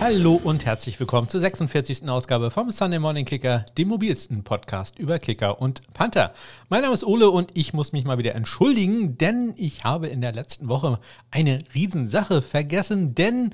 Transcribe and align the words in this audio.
Hallo 0.00 0.40
und 0.42 0.64
herzlich 0.64 0.98
willkommen 0.98 1.28
zur 1.28 1.40
46. 1.40 2.08
Ausgabe 2.08 2.50
vom 2.50 2.70
Sunday 2.70 2.98
Morning 2.98 3.26
Kicker, 3.26 3.66
dem 3.76 3.88
mobilsten 3.88 4.44
Podcast 4.44 4.98
über 4.98 5.18
Kicker 5.18 5.60
und 5.60 5.82
Panther. 5.92 6.32
Mein 6.70 6.80
Name 6.80 6.94
ist 6.94 7.04
Ole 7.04 7.28
und 7.28 7.50
ich 7.52 7.74
muss 7.74 7.92
mich 7.92 8.06
mal 8.06 8.16
wieder 8.16 8.34
entschuldigen, 8.34 9.18
denn 9.18 9.52
ich 9.58 9.84
habe 9.84 10.06
in 10.06 10.22
der 10.22 10.32
letzten 10.32 10.70
Woche 10.70 11.00
eine 11.30 11.58
Riesensache 11.74 12.40
vergessen, 12.40 13.14
denn 13.14 13.50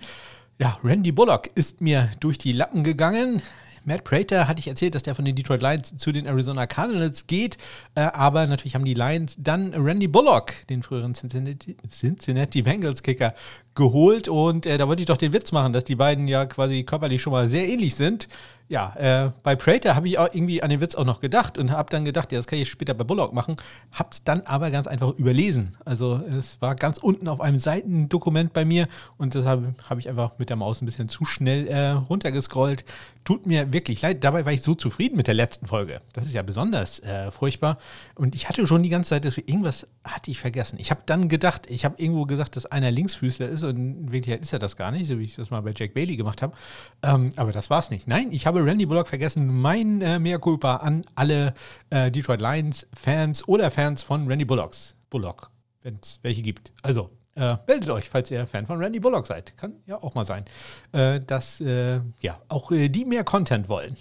ja, 0.60 0.78
Randy 0.84 1.10
Bullock 1.10 1.50
ist 1.56 1.80
mir 1.80 2.12
durch 2.20 2.38
die 2.38 2.52
Lappen 2.52 2.84
gegangen. 2.84 3.42
Matt 3.86 4.02
Prater 4.02 4.48
hatte 4.48 4.58
ich 4.58 4.66
erzählt, 4.66 4.94
dass 4.96 5.04
der 5.04 5.14
von 5.14 5.24
den 5.24 5.36
Detroit 5.36 5.62
Lions 5.62 5.96
zu 5.96 6.10
den 6.10 6.26
Arizona 6.26 6.66
Cardinals 6.66 7.26
geht. 7.28 7.56
Äh, 7.94 8.00
aber 8.00 8.46
natürlich 8.48 8.74
haben 8.74 8.84
die 8.84 8.94
Lions 8.94 9.36
dann 9.38 9.72
Randy 9.74 10.08
Bullock, 10.08 10.66
den 10.68 10.82
früheren 10.82 11.14
Cincinnati, 11.14 11.76
Cincinnati 11.88 12.62
Bengals 12.62 13.02
Kicker, 13.02 13.34
geholt. 13.76 14.26
Und 14.26 14.66
äh, 14.66 14.76
da 14.76 14.88
wollte 14.88 15.02
ich 15.02 15.06
doch 15.06 15.16
den 15.16 15.32
Witz 15.32 15.52
machen, 15.52 15.72
dass 15.72 15.84
die 15.84 15.94
beiden 15.94 16.26
ja 16.26 16.46
quasi 16.46 16.82
körperlich 16.82 17.22
schon 17.22 17.32
mal 17.32 17.48
sehr 17.48 17.68
ähnlich 17.68 17.94
sind 17.94 18.28
ja, 18.68 18.94
äh, 18.96 19.30
bei 19.44 19.54
Prater 19.54 19.94
habe 19.94 20.08
ich 20.08 20.18
auch 20.18 20.28
irgendwie 20.32 20.62
an 20.62 20.70
den 20.70 20.80
Witz 20.80 20.96
auch 20.96 21.04
noch 21.04 21.20
gedacht 21.20 21.56
und 21.56 21.70
habe 21.70 21.88
dann 21.90 22.04
gedacht, 22.04 22.32
ja, 22.32 22.38
das 22.38 22.46
kann 22.46 22.58
ich 22.58 22.68
später 22.68 22.94
bei 22.94 23.04
Bullock 23.04 23.32
machen. 23.32 23.56
Hab's 23.92 24.24
dann 24.24 24.42
aber 24.44 24.70
ganz 24.72 24.88
einfach 24.88 25.12
überlesen. 25.12 25.76
Also 25.84 26.16
es 26.16 26.60
war 26.60 26.74
ganz 26.74 26.98
unten 26.98 27.28
auf 27.28 27.40
einem 27.40 27.58
Seitendokument 27.58 28.52
bei 28.52 28.64
mir 28.64 28.88
und 29.18 29.34
deshalb 29.34 29.74
habe 29.88 30.00
ich 30.00 30.08
einfach 30.08 30.38
mit 30.38 30.48
der 30.48 30.56
Maus 30.56 30.82
ein 30.82 30.86
bisschen 30.86 31.08
zu 31.08 31.24
schnell 31.24 31.68
äh, 31.68 31.90
runtergescrollt. 31.90 32.84
Tut 33.26 33.44
mir 33.44 33.72
wirklich 33.72 34.00
leid. 34.02 34.22
Dabei 34.22 34.46
war 34.46 34.52
ich 34.52 34.62
so 34.62 34.76
zufrieden 34.76 35.16
mit 35.16 35.26
der 35.26 35.34
letzten 35.34 35.66
Folge. 35.66 36.00
Das 36.12 36.26
ist 36.26 36.32
ja 36.32 36.42
besonders 36.42 37.00
äh, 37.00 37.32
furchtbar. 37.32 37.76
Und 38.14 38.36
ich 38.36 38.48
hatte 38.48 38.64
schon 38.68 38.84
die 38.84 38.88
ganze 38.88 39.08
Zeit, 39.10 39.24
dass 39.24 39.36
irgendwas 39.36 39.84
hatte 40.04 40.30
ich 40.30 40.38
vergessen. 40.38 40.78
Ich 40.78 40.92
habe 40.92 41.00
dann 41.06 41.28
gedacht, 41.28 41.68
ich 41.68 41.84
habe 41.84 42.00
irgendwo 42.00 42.24
gesagt, 42.24 42.54
dass 42.54 42.66
einer 42.66 42.92
Linksfüßler 42.92 43.48
ist 43.48 43.64
und 43.64 43.76
in 43.76 44.12
Wirklichkeit 44.12 44.42
ist 44.42 44.52
er 44.52 44.60
das 44.60 44.76
gar 44.76 44.92
nicht, 44.92 45.08
so 45.08 45.18
wie 45.18 45.24
ich 45.24 45.34
das 45.34 45.50
mal 45.50 45.60
bei 45.60 45.74
Jack 45.76 45.92
Bailey 45.92 46.16
gemacht 46.16 46.40
habe. 46.40 46.56
Ähm, 47.02 47.30
aber 47.34 47.50
das 47.50 47.68
war 47.68 47.80
es 47.80 47.90
nicht. 47.90 48.06
Nein, 48.06 48.28
ich 48.30 48.46
habe 48.46 48.64
Randy 48.64 48.86
Bullock 48.86 49.08
vergessen. 49.08 49.60
Mein 49.60 50.02
äh, 50.02 50.20
Mea 50.20 50.38
culpa 50.38 50.76
an 50.76 51.04
alle 51.16 51.52
äh, 51.90 52.12
Detroit 52.12 52.40
Lions-Fans 52.40 53.48
oder 53.48 53.72
Fans 53.72 54.04
von 54.04 54.28
Randy 54.28 54.44
Bullocks. 54.44 54.94
Bullock, 55.10 55.50
wenn 55.82 55.98
es 56.00 56.20
welche 56.22 56.42
gibt. 56.42 56.72
Also, 56.80 57.10
äh, 57.36 57.56
meldet 57.66 57.90
euch, 57.90 58.08
falls 58.08 58.30
ihr 58.30 58.46
Fan 58.46 58.66
von 58.66 58.78
Randy 58.82 58.98
Bullock 59.00 59.26
seid. 59.26 59.56
Kann 59.56 59.74
ja 59.86 60.02
auch 60.02 60.14
mal 60.14 60.24
sein, 60.24 60.44
äh, 60.92 61.20
dass 61.20 61.60
äh, 61.60 62.00
ja 62.20 62.40
auch 62.48 62.72
äh, 62.72 62.88
die 62.88 63.04
mehr 63.04 63.24
Content 63.24 63.68
wollen. 63.68 63.96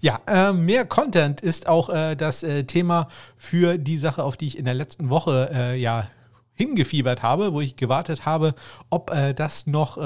Ja, 0.00 0.20
äh, 0.26 0.52
mehr 0.52 0.84
Content 0.86 1.40
ist 1.40 1.66
auch 1.66 1.88
äh, 1.88 2.14
das 2.14 2.46
Thema 2.68 3.08
für 3.36 3.76
die 3.76 3.98
Sache, 3.98 4.22
auf 4.22 4.36
die 4.36 4.46
ich 4.46 4.58
in 4.58 4.64
der 4.64 4.74
letzten 4.74 5.10
Woche 5.10 5.74
ja 5.76 6.08
hingefiebert 6.52 7.22
habe, 7.22 7.52
wo 7.52 7.60
ich 7.60 7.74
gewartet 7.74 8.24
habe, 8.24 8.54
ob 8.88 9.10
das 9.34 9.66
noch 9.66 9.98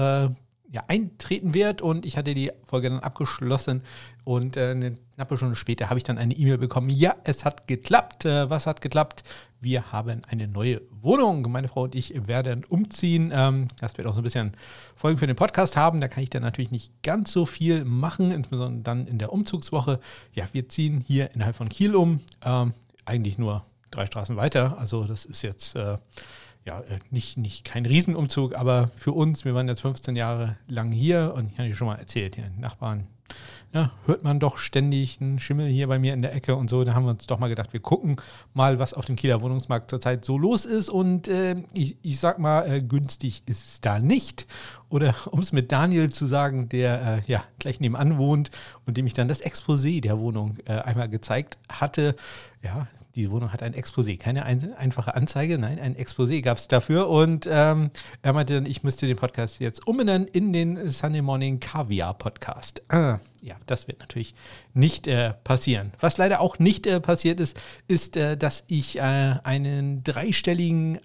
ja, 0.70 0.84
eintreten 0.86 1.54
wird 1.54 1.80
und 1.80 2.04
ich 2.04 2.16
hatte 2.16 2.34
die 2.34 2.50
Folge 2.64 2.90
dann 2.90 3.00
abgeschlossen 3.00 3.82
und 4.24 4.56
äh, 4.56 4.70
eine 4.70 4.96
knappe 5.14 5.36
Stunde 5.38 5.56
später 5.56 5.88
habe 5.88 5.98
ich 5.98 6.04
dann 6.04 6.18
eine 6.18 6.34
E-Mail 6.34 6.58
bekommen. 6.58 6.90
Ja, 6.90 7.16
es 7.24 7.44
hat 7.44 7.66
geklappt. 7.66 8.26
Äh, 8.26 8.50
was 8.50 8.66
hat 8.66 8.82
geklappt? 8.82 9.22
Wir 9.60 9.90
haben 9.90 10.22
eine 10.28 10.46
neue 10.46 10.82
Wohnung. 10.90 11.50
Meine 11.50 11.68
Frau 11.68 11.84
und 11.84 11.94
ich 11.94 12.26
werden 12.26 12.64
umziehen. 12.68 13.32
Ähm, 13.34 13.68
das 13.80 13.96
wird 13.96 14.06
auch 14.06 14.12
so 14.12 14.20
ein 14.20 14.24
bisschen 14.24 14.52
Folgen 14.94 15.18
für 15.18 15.26
den 15.26 15.36
Podcast 15.36 15.76
haben. 15.76 16.00
Da 16.02 16.08
kann 16.08 16.22
ich 16.22 16.30
dann 16.30 16.42
natürlich 16.42 16.70
nicht 16.70 17.02
ganz 17.02 17.32
so 17.32 17.46
viel 17.46 17.84
machen, 17.84 18.30
insbesondere 18.30 18.82
dann 18.82 19.06
in 19.06 19.18
der 19.18 19.32
Umzugswoche. 19.32 20.00
Ja, 20.34 20.44
wir 20.52 20.68
ziehen 20.68 21.02
hier 21.06 21.34
innerhalb 21.34 21.56
von 21.56 21.70
Kiel 21.70 21.96
um. 21.96 22.20
Ähm, 22.44 22.74
eigentlich 23.06 23.38
nur 23.38 23.64
drei 23.90 24.04
Straßen 24.04 24.36
weiter. 24.36 24.76
Also 24.78 25.04
das 25.04 25.24
ist 25.24 25.42
jetzt 25.42 25.74
äh, 25.74 25.96
ja, 26.64 26.80
äh, 26.80 26.98
nicht, 27.10 27.36
nicht 27.38 27.64
kein 27.64 27.86
Riesenumzug, 27.86 28.56
aber 28.56 28.90
für 28.94 29.12
uns, 29.12 29.44
wir 29.44 29.54
waren 29.54 29.68
jetzt 29.68 29.80
15 29.80 30.16
Jahre 30.16 30.56
lang 30.66 30.92
hier 30.92 31.32
und 31.34 31.52
ich 31.52 31.58
habe 31.58 31.74
schon 31.74 31.86
mal 31.86 31.96
erzählt, 31.96 32.36
die 32.36 32.60
Nachbarn, 32.60 33.06
ja, 33.74 33.90
hört 34.06 34.24
man 34.24 34.40
doch 34.40 34.56
ständig 34.56 35.20
einen 35.20 35.38
Schimmel 35.38 35.68
hier 35.68 35.88
bei 35.88 35.98
mir 35.98 36.14
in 36.14 36.22
der 36.22 36.34
Ecke 36.34 36.56
und 36.56 36.70
so. 36.70 36.84
Da 36.84 36.94
haben 36.94 37.04
wir 37.04 37.10
uns 37.10 37.26
doch 37.26 37.38
mal 37.38 37.48
gedacht, 37.48 37.74
wir 37.74 37.80
gucken 37.80 38.16
mal, 38.54 38.78
was 38.78 38.94
auf 38.94 39.04
dem 39.04 39.16
Kieler 39.16 39.42
Wohnungsmarkt 39.42 39.90
zurzeit 39.90 40.24
so 40.24 40.38
los 40.38 40.64
ist. 40.64 40.88
Und 40.88 41.28
äh, 41.28 41.56
ich, 41.74 41.96
ich 42.02 42.18
sag 42.18 42.38
mal, 42.38 42.62
äh, 42.62 42.80
günstig 42.80 43.42
ist 43.44 43.66
es 43.66 43.80
da 43.82 43.98
nicht. 43.98 44.46
Oder 44.90 45.14
um 45.30 45.40
es 45.40 45.52
mit 45.52 45.72
Daniel 45.72 46.10
zu 46.10 46.26
sagen, 46.26 46.68
der 46.68 47.22
äh, 47.26 47.30
ja 47.30 47.44
gleich 47.58 47.80
nebenan 47.80 48.18
wohnt 48.18 48.50
und 48.86 48.96
dem 48.96 49.06
ich 49.06 49.14
dann 49.14 49.28
das 49.28 49.42
Exposé 49.42 50.00
der 50.00 50.18
Wohnung 50.18 50.56
äh, 50.64 50.72
einmal 50.72 51.08
gezeigt 51.08 51.58
hatte. 51.68 52.16
Ja, 52.62 52.88
die 53.14 53.30
Wohnung 53.30 53.52
hat 53.52 53.62
ein 53.62 53.74
Exposé, 53.74 54.18
keine 54.18 54.44
ein, 54.44 54.74
einfache 54.74 55.14
Anzeige, 55.14 55.58
nein, 55.58 55.78
ein 55.78 55.96
Exposé 55.96 56.40
gab 56.40 56.58
es 56.58 56.68
dafür. 56.68 57.08
Und 57.08 57.48
ähm, 57.50 57.90
er 58.22 58.32
meinte 58.32 58.54
dann, 58.54 58.66
ich 58.66 58.82
müsste 58.82 59.06
den 59.06 59.16
Podcast 59.16 59.60
jetzt 59.60 59.86
umbenennen 59.86 60.26
in 60.28 60.52
den 60.52 60.90
Sunday 60.90 61.22
Morning 61.22 61.60
Caviar 61.60 62.14
Podcast. 62.14 62.82
Ah, 62.88 63.18
ja, 63.42 63.56
das 63.66 63.88
wird 63.88 64.00
natürlich 64.00 64.34
nicht 64.72 65.06
äh, 65.06 65.34
passieren. 65.44 65.92
Was 66.00 66.16
leider 66.16 66.40
auch 66.40 66.58
nicht 66.58 66.86
äh, 66.86 67.00
passiert 67.00 67.40
ist, 67.40 67.60
ist, 67.86 68.16
äh, 68.16 68.36
dass 68.36 68.64
ich 68.68 68.98
äh, 68.98 69.00
einen 69.02 70.04
dreistelligen, 70.04 70.98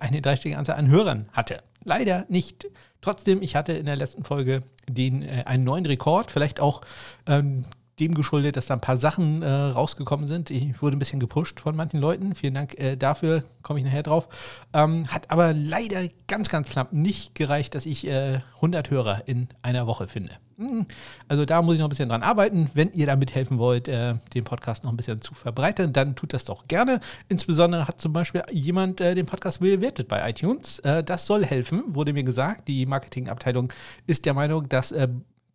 eine 0.00 0.20
dreistellige 0.22 0.58
Anzahl 0.58 0.76
an 0.76 0.88
Hörern 0.88 1.28
hatte. 1.32 1.62
Leider 1.84 2.26
nicht. 2.28 2.66
Trotzdem, 3.00 3.42
ich 3.42 3.56
hatte 3.56 3.72
in 3.72 3.86
der 3.86 3.96
letzten 3.96 4.24
Folge 4.24 4.62
den, 4.88 5.22
äh, 5.22 5.44
einen 5.46 5.64
neuen 5.64 5.86
Rekord, 5.86 6.30
vielleicht 6.30 6.60
auch 6.60 6.80
ähm, 7.26 7.64
dem 7.98 8.14
geschuldet, 8.14 8.56
dass 8.56 8.66
da 8.66 8.74
ein 8.74 8.80
paar 8.80 8.98
Sachen 8.98 9.42
äh, 9.42 9.48
rausgekommen 9.48 10.26
sind. 10.26 10.50
Ich 10.50 10.82
wurde 10.82 10.96
ein 10.96 10.98
bisschen 10.98 11.20
gepusht 11.20 11.60
von 11.60 11.76
manchen 11.76 11.98
Leuten. 11.98 12.34
Vielen 12.34 12.54
Dank 12.54 12.78
äh, 12.78 12.96
dafür, 12.96 13.44
komme 13.62 13.78
ich 13.78 13.84
nachher 13.84 14.02
drauf. 14.02 14.28
Ähm, 14.74 15.08
hat 15.08 15.30
aber 15.30 15.54
leider 15.54 16.06
ganz, 16.26 16.48
ganz 16.48 16.68
knapp 16.68 16.92
nicht 16.92 17.34
gereicht, 17.34 17.74
dass 17.74 17.86
ich 17.86 18.06
äh, 18.06 18.40
100 18.56 18.90
Hörer 18.90 19.22
in 19.26 19.48
einer 19.62 19.86
Woche 19.86 20.08
finde. 20.08 20.32
Hm, 20.58 20.86
also 21.28 21.44
da 21.44 21.60
muss 21.60 21.74
ich 21.74 21.80
noch 21.80 21.86
ein 21.86 21.90
bisschen 21.90 22.08
dran 22.08 22.22
arbeiten. 22.22 22.70
Wenn 22.74 22.90
ihr 22.92 23.06
da 23.06 23.16
mithelfen 23.16 23.58
wollt, 23.58 23.88
äh, 23.88 24.14
den 24.34 24.44
Podcast 24.44 24.84
noch 24.84 24.90
ein 24.90 24.96
bisschen 24.96 25.20
zu 25.20 25.34
verbreiten, 25.34 25.92
dann 25.92 26.14
tut 26.16 26.32
das 26.32 26.44
doch 26.44 26.66
gerne. 26.66 27.00
Insbesondere 27.28 27.86
hat 27.86 28.00
zum 28.00 28.12
Beispiel 28.12 28.42
jemand 28.50 29.00
äh, 29.00 29.14
den 29.14 29.26
Podcast 29.26 29.60
bewertet 29.60 30.08
bei 30.08 30.28
iTunes. 30.28 30.78
Äh, 30.80 31.04
das 31.04 31.26
soll 31.26 31.44
helfen, 31.44 31.82
wurde 31.88 32.12
mir 32.12 32.24
gesagt. 32.24 32.68
Die 32.68 32.86
Marketingabteilung 32.86 33.72
ist 34.06 34.24
der 34.24 34.34
Meinung, 34.34 34.68
dass 34.68 34.94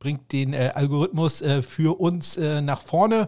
bringt 0.02 0.32
den 0.34 0.54
äh, 0.54 0.72
Algorithmus 0.74 1.42
äh, 1.42 1.62
für 1.62 2.02
uns 2.02 2.36
äh, 2.36 2.60
nach 2.60 2.82
vorne. 2.82 3.28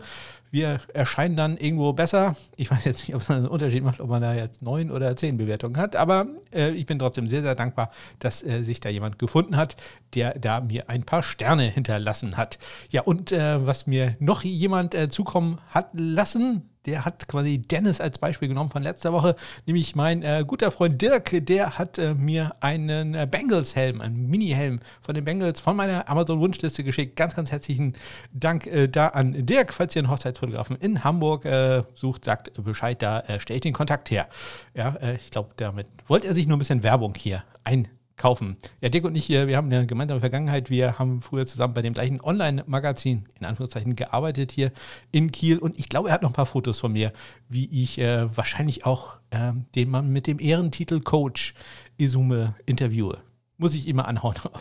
Wir 0.54 0.82
erscheinen 0.94 1.36
dann 1.36 1.58
irgendwo 1.58 1.94
besser. 1.94 2.36
Ich 2.58 2.70
weiß 2.70 2.86
jetzt 2.86 3.08
nicht, 3.08 3.16
ob 3.16 3.22
es 3.22 3.32
einen 3.32 3.48
Unterschied 3.48 3.84
macht, 3.84 4.00
ob 4.00 4.08
man 4.08 4.22
da 4.22 4.36
jetzt 4.36 4.62
neun 4.62 4.92
oder 4.92 5.16
zehn 5.16 5.36
Bewertungen 5.36 5.78
hat, 5.78 5.96
aber 5.96 6.28
äh, 6.54 6.70
ich 6.74 6.86
bin 6.86 7.00
trotzdem 7.00 7.28
sehr, 7.28 7.42
sehr 7.42 7.56
dankbar, 7.56 7.90
dass 8.20 8.44
äh, 8.44 8.62
sich 8.64 8.80
da 8.80 8.90
jemand 8.90 9.18
gefunden 9.18 9.58
hat, 9.58 9.76
der 10.14 10.38
da 10.38 10.62
mir 10.62 10.92
ein 10.92 11.06
paar 11.06 11.24
Sterne 11.24 11.64
hinterlassen 11.64 12.38
hat. 12.38 12.60
Ja, 12.92 13.02
und 13.02 13.32
äh, 13.32 13.66
was 13.66 13.88
mir 13.88 14.16
noch 14.20 14.44
jemand 14.44 14.96
zukommen 15.12 15.58
hat 15.72 15.90
lassen, 15.94 16.70
der 16.86 17.06
hat 17.06 17.28
quasi 17.28 17.60
Dennis 17.60 18.02
als 18.02 18.18
Beispiel 18.18 18.48
genommen 18.48 18.70
von 18.70 18.84
letzter 18.84 19.14
Woche, 19.14 19.36
nämlich 19.66 19.96
mein 19.96 20.22
äh, 20.22 20.44
guter 20.46 20.72
Freund 20.72 21.02
Dirk, 21.02 21.32
der 21.46 21.78
hat 21.78 21.98
äh, 21.98 22.14
mir 22.14 22.56
einen 22.60 23.14
äh, 23.14 23.28
Bengals-Helm, 23.30 24.02
einen 24.02 24.30
Mini-Helm 24.30 24.80
von 25.02 25.16
den 25.16 25.26
Bengals 25.26 25.60
von 25.60 25.76
meiner 25.76 26.10
Amazon-Wunschliste 26.10 26.84
geschickt. 26.84 27.16
Ganz, 27.16 27.36
ganz 27.36 27.52
herzlichen 27.52 27.94
Dank 28.34 28.68
äh, 28.68 28.88
da 28.88 29.08
an 29.10 29.46
Dirk. 29.46 29.74
Falls 29.74 29.96
ihr 29.96 30.02
einen 30.02 30.12
Hochzeitsfotografen 30.12 30.76
in 30.78 31.04
Hamburg 31.04 31.46
äh, 31.46 31.84
sucht, 31.96 32.26
sagt 32.26 32.52
Bescheid, 32.64 33.02
da 33.02 33.22
äh, 33.22 33.40
stelle 33.40 33.56
ich 33.56 33.62
den 33.62 33.74
Kontakt 33.74 34.12
her. 34.12 34.28
Ja, 34.74 34.98
ich 35.24 35.32
glaube, 35.32 35.52
damit 35.58 35.88
wollte 36.08 36.28
er 36.28 36.34
sich 36.34 36.48
nur 36.48 36.58
ein 36.58 36.60
bisschen 36.60 36.84
Werbung 36.84 37.14
hier 37.16 37.44
ein 37.64 37.88
kaufen. 38.18 38.58
Ja, 38.82 38.90
Dirk 38.90 39.06
und 39.06 39.16
ich, 39.16 39.30
wir 39.30 39.58
haben 39.58 39.72
eine 39.72 39.86
gemeinsame 39.86 40.20
Vergangenheit. 40.20 40.70
Wir 40.70 41.00
haben 41.00 41.22
früher 41.22 41.46
zusammen 41.46 41.74
bei 41.74 41.82
dem 41.82 41.94
gleichen 41.94 42.22
Online-Magazin, 42.22 43.26
in 43.40 43.46
Anführungszeichen, 43.46 43.96
gearbeitet 43.96 44.52
hier 44.52 44.72
in 45.12 45.32
Kiel. 45.32 45.58
Und 45.58 45.80
ich 45.80 45.90
glaube, 45.90 46.10
er 46.10 46.16
hat 46.16 46.22
noch 46.22 46.32
ein 46.32 46.36
paar 46.36 46.46
Fotos 46.46 46.80
von 46.80 46.94
mir, 46.94 47.12
wie 47.50 47.66
ich 47.84 47.98
äh, 48.00 48.36
wahrscheinlich 48.36 48.86
auch 48.86 49.18
äh, 49.32 49.54
den 49.76 49.90
Mann 49.90 50.12
mit 50.12 50.28
dem 50.28 50.40
Ehrentitel 50.40 51.02
Coach 51.02 51.54
Isume 51.98 52.56
interviewe 52.66 53.20
muss 53.64 53.74
ich 53.76 53.88
immer 53.88 54.10
anhauen, 54.10 54.36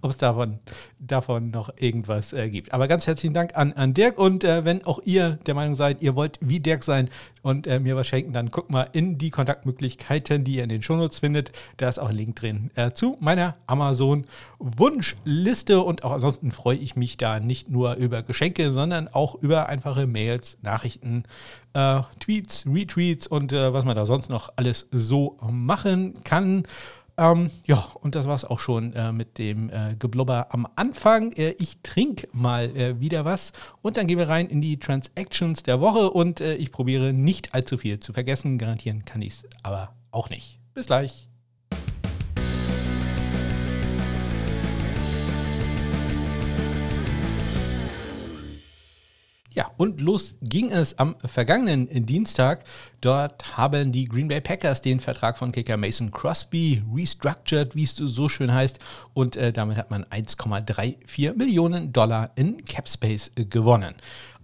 ob 0.00 0.10
es 0.10 0.16
davon, 0.16 0.58
davon 0.98 1.50
noch 1.50 1.68
irgendwas 1.78 2.32
äh, 2.32 2.48
gibt. 2.48 2.72
Aber 2.72 2.88
ganz 2.88 3.06
herzlichen 3.06 3.34
Dank 3.34 3.54
an, 3.56 3.74
an 3.74 3.92
Dirk 3.92 4.16
und 4.18 4.42
äh, 4.42 4.64
wenn 4.64 4.86
auch 4.86 5.00
ihr 5.04 5.32
der 5.46 5.52
Meinung 5.54 5.74
seid, 5.74 6.00
ihr 6.00 6.16
wollt 6.16 6.38
wie 6.40 6.60
Dirk 6.60 6.82
sein 6.82 7.10
und 7.42 7.66
äh, 7.66 7.78
mir 7.78 7.94
was 7.94 8.06
schenken, 8.06 8.32
dann 8.32 8.50
guckt 8.50 8.70
mal 8.70 8.88
in 8.92 9.18
die 9.18 9.28
Kontaktmöglichkeiten, 9.28 10.44
die 10.44 10.54
ihr 10.56 10.62
in 10.62 10.70
den 10.70 10.80
Shownotes 10.82 11.18
findet. 11.18 11.52
Da 11.76 11.90
ist 11.90 11.98
auch 11.98 12.08
ein 12.08 12.16
Link 12.16 12.36
drin 12.36 12.70
äh, 12.74 12.92
zu 12.92 13.18
meiner 13.20 13.56
Amazon-Wunschliste 13.66 15.80
und 15.80 16.04
auch 16.04 16.12
ansonsten 16.12 16.50
freue 16.50 16.78
ich 16.78 16.96
mich 16.96 17.18
da 17.18 17.40
nicht 17.40 17.68
nur 17.68 17.96
über 17.96 18.22
Geschenke, 18.22 18.72
sondern 18.72 19.08
auch 19.08 19.34
über 19.34 19.68
einfache 19.68 20.06
Mails, 20.06 20.56
Nachrichten, 20.62 21.24
äh, 21.74 22.00
Tweets, 22.18 22.64
Retweets 22.66 23.26
und 23.26 23.52
äh, 23.52 23.74
was 23.74 23.84
man 23.84 23.94
da 23.94 24.06
sonst 24.06 24.30
noch 24.30 24.48
alles 24.56 24.88
so 24.90 25.36
machen 25.50 26.14
kann. 26.24 26.62
Ähm, 27.18 27.50
ja, 27.66 27.84
und 28.00 28.14
das 28.14 28.26
war 28.28 28.36
es 28.36 28.44
auch 28.44 28.60
schon 28.60 28.92
äh, 28.92 29.10
mit 29.10 29.38
dem 29.38 29.70
äh, 29.70 29.96
Geblubber 29.98 30.46
am 30.50 30.68
Anfang. 30.76 31.32
Äh, 31.32 31.56
ich 31.58 31.82
trinke 31.82 32.28
mal 32.32 32.74
äh, 32.76 33.00
wieder 33.00 33.24
was 33.24 33.52
und 33.82 33.96
dann 33.96 34.06
gehen 34.06 34.18
wir 34.18 34.28
rein 34.28 34.46
in 34.46 34.60
die 34.60 34.78
Transactions 34.78 35.64
der 35.64 35.80
Woche 35.80 36.10
und 36.10 36.40
äh, 36.40 36.54
ich 36.54 36.70
probiere 36.70 37.12
nicht 37.12 37.54
allzu 37.54 37.76
viel 37.76 37.98
zu 37.98 38.12
vergessen. 38.12 38.56
Garantieren 38.56 39.04
kann 39.04 39.20
ich 39.20 39.34
es 39.34 39.42
aber 39.64 39.96
auch 40.12 40.30
nicht. 40.30 40.60
Bis 40.74 40.86
gleich. 40.86 41.27
Ja, 49.58 49.72
und 49.76 50.00
los 50.00 50.36
ging 50.40 50.70
es 50.70 51.00
am 51.00 51.16
vergangenen 51.24 51.88
Dienstag. 52.06 52.62
Dort 53.00 53.56
haben 53.56 53.90
die 53.90 54.04
Green 54.04 54.28
Bay 54.28 54.40
Packers 54.40 54.82
den 54.82 55.00
Vertrag 55.00 55.36
von 55.36 55.50
Kicker 55.50 55.76
Mason 55.76 56.12
Crosby 56.12 56.84
restructured, 56.94 57.74
wie 57.74 57.82
es 57.82 57.96
so 57.96 58.28
schön 58.28 58.54
heißt. 58.54 58.78
Und 59.14 59.34
äh, 59.34 59.52
damit 59.52 59.76
hat 59.76 59.90
man 59.90 60.04
1,34 60.04 61.34
Millionen 61.34 61.92
Dollar 61.92 62.30
in 62.36 62.64
Cap 62.66 62.88
Space 62.88 63.32
gewonnen. 63.34 63.96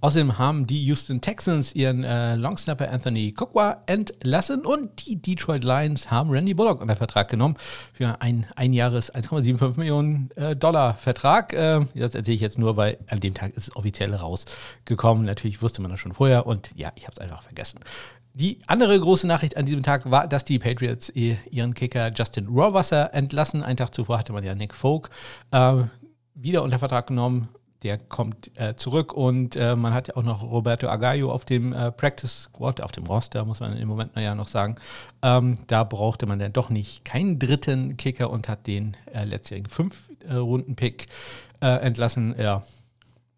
Außerdem 0.04 0.36
haben 0.36 0.66
die 0.66 0.84
Houston 0.84 1.22
Texans 1.22 1.74
ihren 1.74 2.04
äh, 2.04 2.34
Longsnapper 2.34 2.90
Anthony 2.92 3.32
Kokwa 3.32 3.82
entlassen 3.86 4.66
und 4.66 5.06
die 5.06 5.16
Detroit 5.16 5.64
Lions 5.64 6.10
haben 6.10 6.28
Randy 6.28 6.52
Bullock 6.52 6.82
unter 6.82 6.94
Vertrag 6.94 7.30
genommen 7.30 7.56
für 7.94 8.20
ein 8.20 8.46
einjahres 8.54 9.14
1,75 9.14 9.78
Millionen 9.78 10.30
äh, 10.36 10.54
Dollar 10.54 10.98
Vertrag. 10.98 11.54
Äh, 11.54 11.86
das 11.94 12.14
erzähle 12.14 12.34
ich 12.34 12.42
jetzt 12.42 12.58
nur, 12.58 12.76
weil 12.76 12.98
an 13.06 13.20
dem 13.20 13.32
Tag 13.32 13.56
ist 13.56 13.68
es 13.68 13.76
offiziell 13.76 14.14
rausgekommen. 14.14 15.24
Natürlich 15.24 15.62
wusste 15.62 15.80
man 15.80 15.90
das 15.90 16.00
schon 16.00 16.12
vorher 16.12 16.46
und 16.46 16.68
ja, 16.76 16.92
ich 16.96 17.04
habe 17.04 17.14
es 17.16 17.20
einfach 17.22 17.42
vergessen. 17.42 17.80
Die 18.34 18.58
andere 18.66 19.00
große 19.00 19.26
Nachricht 19.26 19.56
an 19.56 19.64
diesem 19.64 19.82
Tag 19.82 20.10
war, 20.10 20.28
dass 20.28 20.44
die 20.44 20.58
Patriots 20.58 21.08
ihren 21.08 21.72
Kicker 21.72 22.12
Justin 22.14 22.48
Rohrwasser 22.48 23.14
entlassen. 23.14 23.62
Einen 23.62 23.78
Tag 23.78 23.94
zuvor 23.94 24.18
hatte 24.18 24.34
man 24.34 24.44
ja 24.44 24.54
Nick 24.54 24.74
Folk 24.74 25.08
äh, 25.50 25.76
wieder 26.34 26.62
unter 26.62 26.78
Vertrag 26.78 27.06
genommen 27.06 27.48
der 27.84 27.98
kommt 27.98 28.50
äh, 28.58 28.75
zurück 28.76 29.12
und 29.12 29.56
äh, 29.56 29.76
man 29.76 29.92
hat 29.92 30.08
ja 30.08 30.16
auch 30.16 30.22
noch 30.22 30.42
Roberto 30.42 30.88
Agallo 30.88 31.31
auf 31.31 31.44
dem 31.44 31.75
äh, 31.75 31.92
Practice 31.92 32.44
Squad, 32.44 32.81
auf 32.81 32.92
dem 32.92 33.04
Roster, 33.04 33.44
muss 33.44 33.60
man 33.60 33.76
im 33.76 33.86
Moment 33.86 34.16
ja 34.16 34.34
noch 34.34 34.48
sagen. 34.48 34.76
Ähm, 35.22 35.58
da 35.66 35.84
brauchte 35.84 36.26
man 36.26 36.38
dann 36.38 36.54
doch 36.54 36.70
nicht 36.70 37.04
keinen 37.04 37.38
dritten 37.38 37.98
Kicker 37.98 38.31
und 38.31 38.48
hat 38.48 38.66
den 38.66 38.96
äh, 39.12 39.25
letztjährigen 39.25 39.70
Fünf-Runden-Pick 39.70 41.08
äh, 41.60 41.66
entlassen. 41.66 42.34
Ja, 42.38 42.62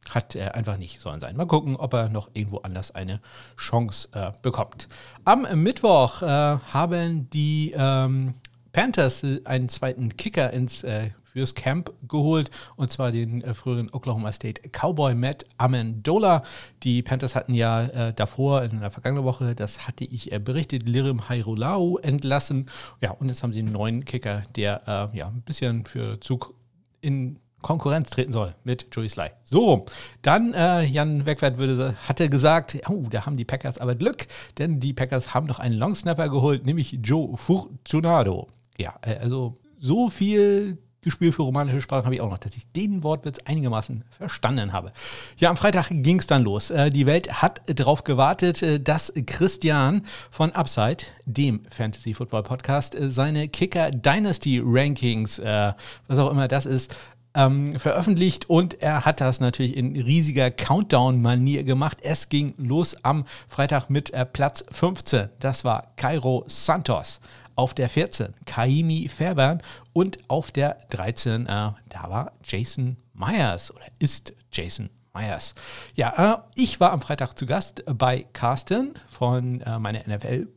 hat 0.09 0.37
er 0.37 0.55
einfach 0.55 0.77
nicht 0.77 1.01
sollen 1.01 1.19
sein. 1.19 1.37
Mal 1.37 1.47
gucken, 1.47 1.75
ob 1.75 1.93
er 1.93 2.09
noch 2.09 2.31
irgendwo 2.33 2.59
anders 2.59 2.93
eine 2.93 3.21
Chance 3.57 4.09
äh, 4.13 4.31
bekommt. 4.43 4.89
Am 5.25 5.47
Mittwoch 5.61 6.23
haben 6.23 7.29
die 7.31 7.75
ähm, 7.77 8.35
Panthers 8.77 9.23
einen 9.47 9.71
zweiten 9.71 10.19
Kicker 10.19 10.53
ins 10.53 10.83
äh, 10.83 11.09
fürs 11.25 11.55
Camp 11.55 11.95
geholt 12.07 12.51
und 12.77 12.93
zwar 12.93 13.11
den 13.11 13.41
äh, 13.41 13.55
früheren 13.55 13.89
Oklahoma 13.91 14.31
State 14.33 14.69
Cowboy 14.69 15.15
Matt 15.15 15.47
Amendola. 15.57 16.43
Die 16.83 17.03
Panthers 17.03 17.35
hatten 17.35 17.55
ja 17.55 17.85
äh, 17.85 18.13
davor 18.13 18.65
in 18.65 18.81
der 18.81 18.91
vergangenen 18.91 19.25
Woche, 19.25 19.55
das 19.55 19.87
hatte 19.87 20.05
ich 20.05 20.31
äh, 20.31 20.39
berichtet, 20.39 20.87
Lirim 20.87 21.27
Hairolau 21.31 21.97
entlassen. 21.97 22.69
Ja, 23.01 23.13
und 23.13 23.29
jetzt 23.29 23.43
haben 23.43 23.55
sie 23.55 23.61
einen 23.61 23.73
neuen 23.73 24.05
Kicker, 24.05 24.43
der 24.57 24.83
äh, 24.87 25.17
ja 25.17 25.29
ein 25.29 25.41
bisschen 25.41 25.87
für 25.87 26.21
Zug 26.21 26.53
in 27.01 27.39
Konkurrenz 27.63 28.11
treten 28.11 28.33
soll 28.33 28.55
mit 28.65 28.89
Joey 28.93 29.09
Sly. 29.09 29.31
So, 29.47 29.87
dann 30.21 30.53
äh, 30.53 30.85
Jan 30.85 31.25
Wegwert 31.25 31.57
würde, 31.57 31.97
hatte 32.07 32.29
gesagt, 32.29 32.77
oh, 32.91 33.05
da 33.09 33.25
haben 33.25 33.39
die 33.39 33.47
Packers 33.47 33.79
aber 33.79 33.95
Glück, 33.95 34.27
denn 34.59 34.81
die 34.81 34.93
Packers 34.93 35.33
haben 35.33 35.47
doch 35.47 35.61
einen 35.61 35.77
Longsnapper 35.77 36.29
geholt, 36.29 36.67
nämlich 36.67 36.99
Joe 37.03 37.39
Fortunato. 37.39 38.49
Ja, 38.79 38.95
äh, 39.03 39.17
also 39.17 39.59
so 39.79 40.11
viel 40.11 40.79
Gespür 41.07 41.33
für 41.33 41.43
romanische 41.43 41.81
Sprachen 41.81 42.05
habe 42.05 42.17
ich 42.17 42.21
auch 42.21 42.31
noch, 42.31 42.39
dass 42.39 42.57
ich 42.57 42.67
den 42.73 43.05
Wortwitz 43.05 43.39
einigermaßen 43.45 44.03
verstanden 44.11 44.73
habe. 44.73 44.93
Ja, 45.37 45.51
am 45.51 45.57
Freitag 45.57 45.89
ging 45.89 46.19
es 46.19 46.27
dann 46.27 46.43
los. 46.43 46.71
Äh, 46.71 46.91
die 46.91 47.07
Welt 47.07 47.43
hat 47.43 47.61
darauf 47.79 48.03
gewartet, 48.03 48.61
äh, 48.63 48.81
dass 48.81 49.13
Christian 49.25 50.03
von 50.33 50.51
Upside, 50.51 51.05
dem 51.25 51.63
Fantasy 51.71 52.13
Football 52.13 52.43
Podcast, 52.43 52.97
seine 52.99 53.47
Kicker 53.47 53.93
Dynasty 53.93 54.61
Rankings, 54.65 55.39
was 55.39 56.19
auch 56.19 56.31
immer 56.31 56.49
das 56.49 56.67
ist, 56.67 56.97
ähm, 57.35 57.79
veröffentlicht 57.79 58.51
und 58.51 58.83
er 58.83 59.05
hat 59.05 59.21
das 59.21 59.39
natürlich 59.41 59.77
in 59.77 59.95
riesiger 59.95 60.51
Countdown-Manier 60.51 61.63
gemacht. 61.63 61.99
Es 62.03 62.29
ging 62.29 62.55
los 62.57 62.97
am 63.05 63.27
Freitag 63.49 63.91
mit 63.91 64.13
Platz 64.33 64.65
15. 64.73 65.29
Das 65.39 65.65
war 65.65 65.93
Cairo 65.97 66.45
Santos 66.49 67.21
auf 67.57 67.75
der 67.75 67.89
14 67.89 68.35
Kaimi 68.45 69.09
Fairbairn 69.09 69.63
und 69.93 70.19
auf 70.29 70.53
der 70.53 70.79
13, 70.91 71.43
äh, 71.43 71.47
da 71.47 71.77
war 72.05 72.33
Jason 72.45 72.97
Myers 73.15 73.75
oder 73.75 73.87
ist 73.99 74.33
Jason 74.53 74.91
Myers. 75.17 75.55
Ja, 75.95 76.35
äh, 76.35 76.37
ich 76.55 76.79
war 76.79 76.93
am 76.93 77.01
Freitag 77.01 77.39
zu 77.39 77.47
Gast 77.47 77.83
bei 77.87 78.27
Carsten 78.33 78.95
von 79.09 79.63
äh, 79.63 79.79
meine 79.79 80.03
NFL. 80.07 80.49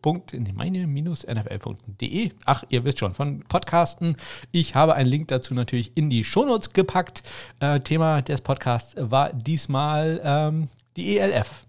meine-nfl.de. 0.54 2.32
Ach, 2.46 2.64
ihr 2.70 2.84
wisst 2.84 3.00
schon, 3.00 3.14
von 3.14 3.40
Podcasten. 3.48 4.18
Ich 4.52 4.76
habe 4.76 4.96
einen 4.96 5.10
Link 5.10 5.30
dazu 5.30 5.54
natürlich 5.54 5.96
in 5.96 6.10
die 6.10 6.26
Shownotes 6.26 6.74
gepackt. 6.74 7.24
Äh, 7.62 7.80
Thema 7.80 8.22
des 8.22 8.42
Podcasts 8.42 8.96
war 8.98 9.32
diesmal 9.32 10.20
ähm, 10.24 10.68
die 10.98 11.18
ELF. 11.18 11.66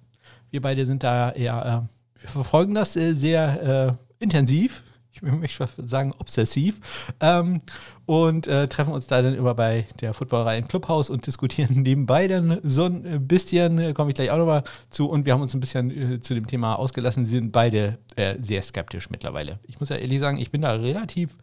Wir 0.50 0.60
beide 0.60 0.84
sind 0.84 1.04
da 1.04 1.30
eher, 1.30 1.86
äh, 2.18 2.22
wir 2.22 2.28
verfolgen 2.28 2.74
das 2.74 2.96
äh, 2.96 3.12
sehr 3.14 3.96
äh, 4.20 4.22
intensiv 4.22 4.82
ich 5.22 5.58
möchte 5.60 5.68
sagen 5.78 6.12
obsessiv, 6.18 6.80
ähm, 7.20 7.60
und 8.06 8.46
äh, 8.48 8.66
treffen 8.66 8.92
uns 8.92 9.06
da 9.06 9.22
dann 9.22 9.34
immer 9.34 9.54
bei 9.54 9.86
der 10.00 10.14
Footballerei 10.14 10.58
im 10.58 10.66
Clubhaus 10.66 11.10
und 11.10 11.26
diskutieren 11.26 11.82
nebenbei 11.82 12.26
dann 12.26 12.58
so 12.62 12.84
ein 12.84 13.26
bisschen, 13.26 13.78
äh, 13.78 13.92
komme 13.92 14.10
ich 14.10 14.16
gleich 14.16 14.30
auch 14.30 14.38
nochmal 14.38 14.64
zu, 14.90 15.08
und 15.08 15.26
wir 15.26 15.32
haben 15.32 15.42
uns 15.42 15.54
ein 15.54 15.60
bisschen 15.60 15.90
äh, 16.14 16.20
zu 16.20 16.34
dem 16.34 16.46
Thema 16.46 16.74
ausgelassen, 16.74 17.24
Sie 17.24 17.36
sind 17.36 17.52
beide 17.52 17.98
äh, 18.16 18.36
sehr 18.42 18.62
skeptisch 18.62 19.10
mittlerweile. 19.10 19.60
Ich 19.66 19.78
muss 19.78 19.90
ja 19.90 19.96
ehrlich 19.96 20.20
sagen, 20.20 20.38
ich 20.38 20.50
bin 20.50 20.62
da 20.62 20.72
relativ 20.72 21.36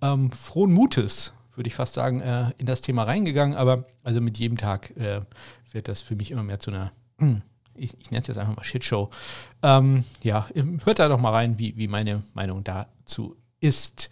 ähm, 0.00 0.30
frohen 0.30 0.72
Mutes, 0.72 1.32
würde 1.54 1.68
ich 1.68 1.74
fast 1.74 1.94
sagen, 1.94 2.20
äh, 2.20 2.50
in 2.58 2.66
das 2.66 2.80
Thema 2.80 3.04
reingegangen, 3.04 3.56
aber 3.56 3.84
also 4.02 4.20
mit 4.20 4.38
jedem 4.38 4.56
Tag 4.56 4.92
wird 5.72 5.88
das 5.88 6.00
für 6.00 6.16
mich 6.16 6.30
immer 6.30 6.42
mehr 6.42 6.58
zu 6.58 6.70
einer 6.70 6.92
hm, 7.18 7.42
ich, 7.78 7.96
ich 8.00 8.10
nenne 8.10 8.22
es 8.22 8.28
jetzt 8.28 8.38
einfach 8.38 8.56
mal 8.56 8.64
Shitshow. 8.64 9.10
Ähm, 9.62 10.04
ja, 10.22 10.46
hört 10.84 10.98
da 10.98 11.08
doch 11.08 11.20
mal 11.20 11.30
rein, 11.30 11.58
wie, 11.58 11.76
wie 11.76 11.88
meine 11.88 12.22
Meinung 12.34 12.64
dazu 12.64 13.36
ist. 13.60 14.10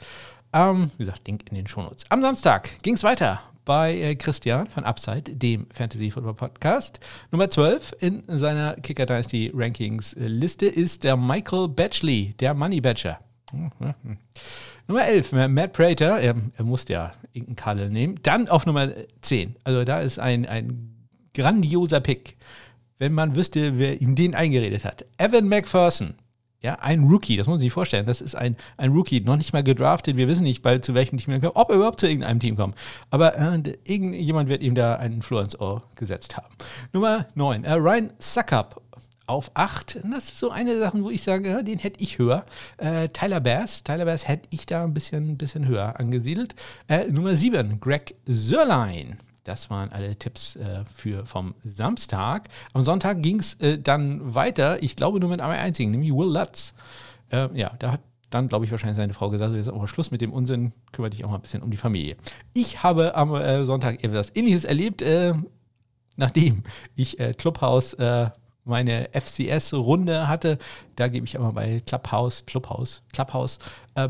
Ähm, 0.52 0.90
wie 0.96 1.04
gesagt, 1.04 1.26
Link 1.26 1.48
in 1.48 1.56
den 1.56 1.66
Shownotes. 1.66 2.04
Am 2.10 2.22
Samstag 2.22 2.82
ging 2.82 2.94
es 2.94 3.02
weiter 3.02 3.40
bei 3.64 3.94
äh, 3.94 4.14
Christian 4.14 4.66
von 4.66 4.84
Upside, 4.84 5.22
dem 5.34 5.66
Fantasy 5.72 6.10
Football 6.10 6.34
Podcast. 6.34 7.00
Nummer 7.30 7.50
12 7.50 7.96
in 8.00 8.22
seiner 8.28 8.74
Kicker 8.74 9.06
Dynasty 9.06 9.50
Rankings 9.54 10.14
Liste 10.18 10.66
ist 10.66 11.04
der 11.04 11.16
Michael 11.16 11.68
Batchley, 11.68 12.34
der 12.38 12.54
Money 12.54 12.80
Badger. 12.80 13.18
Nummer 14.86 15.06
11, 15.06 15.32
Matt 15.48 15.72
Prater, 15.72 16.20
er, 16.20 16.34
er 16.56 16.64
musste 16.64 16.92
ja 16.92 17.12
irgendeinen 17.32 17.56
Kalle 17.56 17.90
nehmen. 17.90 18.18
Dann 18.22 18.48
auf 18.48 18.66
Nummer 18.66 18.88
10, 19.22 19.56
also 19.64 19.84
da 19.84 20.00
ist 20.00 20.18
ein, 20.18 20.46
ein 20.46 21.08
grandioser 21.34 22.00
Pick 22.00 22.36
wenn 22.98 23.12
man 23.12 23.36
wüsste, 23.36 23.78
wer 23.78 24.00
ihm 24.00 24.14
den 24.14 24.34
eingeredet 24.34 24.84
hat. 24.84 25.04
Evan 25.18 25.48
McPherson. 25.48 26.14
Ja, 26.64 26.76
ein 26.76 27.04
Rookie, 27.04 27.36
das 27.36 27.46
muss 27.46 27.56
man 27.56 27.60
sich 27.60 27.72
vorstellen. 27.72 28.06
Das 28.06 28.22
ist 28.22 28.34
ein, 28.34 28.56
ein 28.78 28.90
Rookie, 28.92 29.20
noch 29.20 29.36
nicht 29.36 29.52
mal 29.52 29.62
gedraftet. 29.62 30.16
Wir 30.16 30.28
wissen 30.28 30.44
nicht, 30.44 30.62
bei, 30.62 30.78
zu 30.78 30.94
welchem 30.94 31.18
Team 31.18 31.34
er 31.34 31.40
kommt, 31.40 31.56
ob 31.56 31.68
er 31.68 31.76
überhaupt 31.76 32.00
zu 32.00 32.06
irgendeinem 32.06 32.40
Team 32.40 32.56
kommt. 32.56 32.74
Aber 33.10 33.36
äh, 33.36 33.74
irgendjemand 33.84 34.48
wird 34.48 34.62
ihm 34.62 34.74
da 34.74 34.96
einen 34.96 35.20
Floor 35.20 35.42
ins 35.42 35.60
Ohr 35.60 35.82
gesetzt 35.94 36.38
haben. 36.38 36.54
Nummer 36.94 37.26
9, 37.34 37.64
äh, 37.64 37.74
Ryan 37.74 38.12
Suckup 38.18 38.80
auf 39.26 39.50
8. 39.54 39.98
Das 40.10 40.24
ist 40.24 40.38
so 40.38 40.50
eine 40.50 40.78
Sache, 40.78 41.02
wo 41.02 41.10
ich 41.10 41.22
sage, 41.22 41.50
ja, 41.50 41.62
den 41.62 41.78
hätte 41.78 42.02
ich 42.02 42.18
höher. 42.18 42.46
Äh, 42.78 43.08
Tyler 43.08 43.40
Bass, 43.40 43.84
Tyler 43.84 44.06
Bass 44.06 44.26
hätte 44.26 44.48
ich 44.50 44.66
da 44.66 44.84
ein 44.84 44.94
bisschen, 44.94 45.36
bisschen 45.36 45.66
höher 45.66 46.00
angesiedelt. 46.00 46.54
Äh, 46.88 47.08
Nummer 47.10 47.36
7, 47.36 47.78
Greg 47.80 48.14
Sörlein. 48.26 49.18
Das 49.44 49.68
waren 49.68 49.92
alle 49.92 50.16
Tipps 50.16 50.56
äh, 50.56 50.84
für 50.94 51.26
vom 51.26 51.54
Samstag. 51.64 52.48
Am 52.72 52.80
Sonntag 52.80 53.22
ging 53.22 53.40
es 53.40 53.54
äh, 53.60 53.78
dann 53.78 54.34
weiter, 54.34 54.82
ich 54.82 54.96
glaube 54.96 55.20
nur 55.20 55.28
mit 55.28 55.40
einem 55.40 55.52
einzigen, 55.52 55.90
nämlich 55.90 56.12
Will 56.12 56.32
Lutz. 56.32 56.72
Äh, 57.30 57.48
ja, 57.52 57.72
da 57.78 57.92
hat 57.92 58.00
dann, 58.30 58.48
glaube 58.48 58.64
ich, 58.64 58.70
wahrscheinlich 58.70 58.96
seine 58.96 59.12
Frau 59.12 59.28
gesagt, 59.28 59.54
jetzt 59.54 59.70
mal 59.70 59.86
Schluss 59.86 60.10
mit 60.10 60.22
dem 60.22 60.32
Unsinn, 60.32 60.72
kümmere 60.92 61.10
dich 61.10 61.24
auch 61.24 61.28
mal 61.28 61.36
ein 61.36 61.42
bisschen 61.42 61.62
um 61.62 61.70
die 61.70 61.76
Familie. 61.76 62.16
Ich 62.54 62.82
habe 62.82 63.14
am 63.14 63.34
äh, 63.34 63.66
Sonntag 63.66 64.02
etwas 64.02 64.34
Ähnliches 64.34 64.64
erlebt, 64.64 65.02
äh, 65.02 65.34
nachdem 66.16 66.62
ich 66.96 67.20
äh, 67.20 67.34
Clubhouse 67.34 67.96
meine 68.66 69.10
FCS-Runde 69.12 70.26
hatte. 70.26 70.56
Da 70.96 71.08
gebe 71.08 71.26
ich 71.26 71.34
immer 71.34 71.52
bei 71.52 71.82
Clubhouse, 71.84 72.46
Clubhouse, 72.46 73.02
Clubhouse 73.12 73.58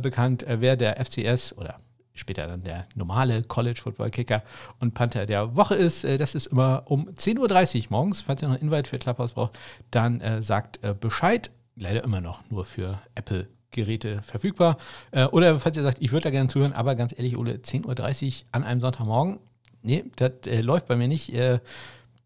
bekannt, 0.01 0.47
wer 0.49 0.77
der 0.77 1.05
FCS 1.05 1.59
oder 1.59 1.77
später 2.15 2.47
dann 2.47 2.63
der 2.63 2.87
normale 2.95 3.43
College 3.43 3.81
Football 3.83 4.11
Kicker 4.11 4.43
und 4.79 4.95
Panther 4.95 5.27
der 5.27 5.57
Woche 5.57 5.75
ist. 5.75 6.05
Äh, 6.05 6.17
das 6.17 6.35
ist 6.35 6.47
immer 6.47 6.83
um 6.87 7.09
10.30 7.09 7.77
Uhr 7.79 7.87
morgens. 7.91 8.23
Falls 8.23 8.43
ihr 8.43 8.49
noch 8.49 8.55
einen 8.55 8.71
Invite 8.71 8.89
für 8.89 8.99
Clubhouse 8.99 9.33
braucht, 9.33 9.59
dann 9.91 10.21
äh, 10.21 10.43
sagt 10.43 10.83
äh, 10.83 10.95
Bescheid. 10.99 11.51
Leider 11.77 12.05
immer 12.05 12.21
noch 12.21 12.49
nur 12.51 12.65
für 12.65 13.01
Apple. 13.15 13.49
Geräte 13.75 14.23
verfügbar. 14.23 14.79
Äh, 15.11 15.25
oder 15.25 15.59
falls 15.59 15.77
ihr 15.77 15.83
sagt, 15.83 16.01
ich 16.01 16.13
würde 16.13 16.25
da 16.25 16.31
gerne 16.31 16.49
zuhören, 16.49 16.73
aber 16.73 16.95
ganz 16.95 17.13
ehrlich, 17.17 17.37
Ole, 17.37 17.55
10.30 17.55 18.27
Uhr 18.27 18.47
an 18.53 18.65
einem 18.65 18.81
Sonntagmorgen, 18.81 19.41
nee, 19.83 20.05
das 20.17 20.33
äh, 20.47 20.61
läuft 20.61 20.87
bei 20.87 20.97
mir 20.97 21.09
nicht. 21.09 21.33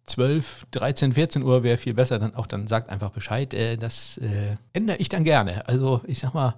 12, 0.09 0.67
13, 0.71 1.13
14 1.13 1.43
Uhr 1.43 1.63
wäre 1.63 1.79
viel 1.79 1.95
besser, 1.95 2.19
dann 2.19 2.35
auch 2.35 2.47
dann 2.47 2.67
sagt 2.67 2.91
einfach 2.91 3.11
Bescheid. 3.11 3.55
das 3.81 4.19
ändere 4.73 4.97
ich 4.99 5.09
dann 5.09 5.25
gerne. 5.25 5.67
Also 5.69 6.01
ich 6.07 6.19
sag 6.19 6.35
mal, 6.35 6.55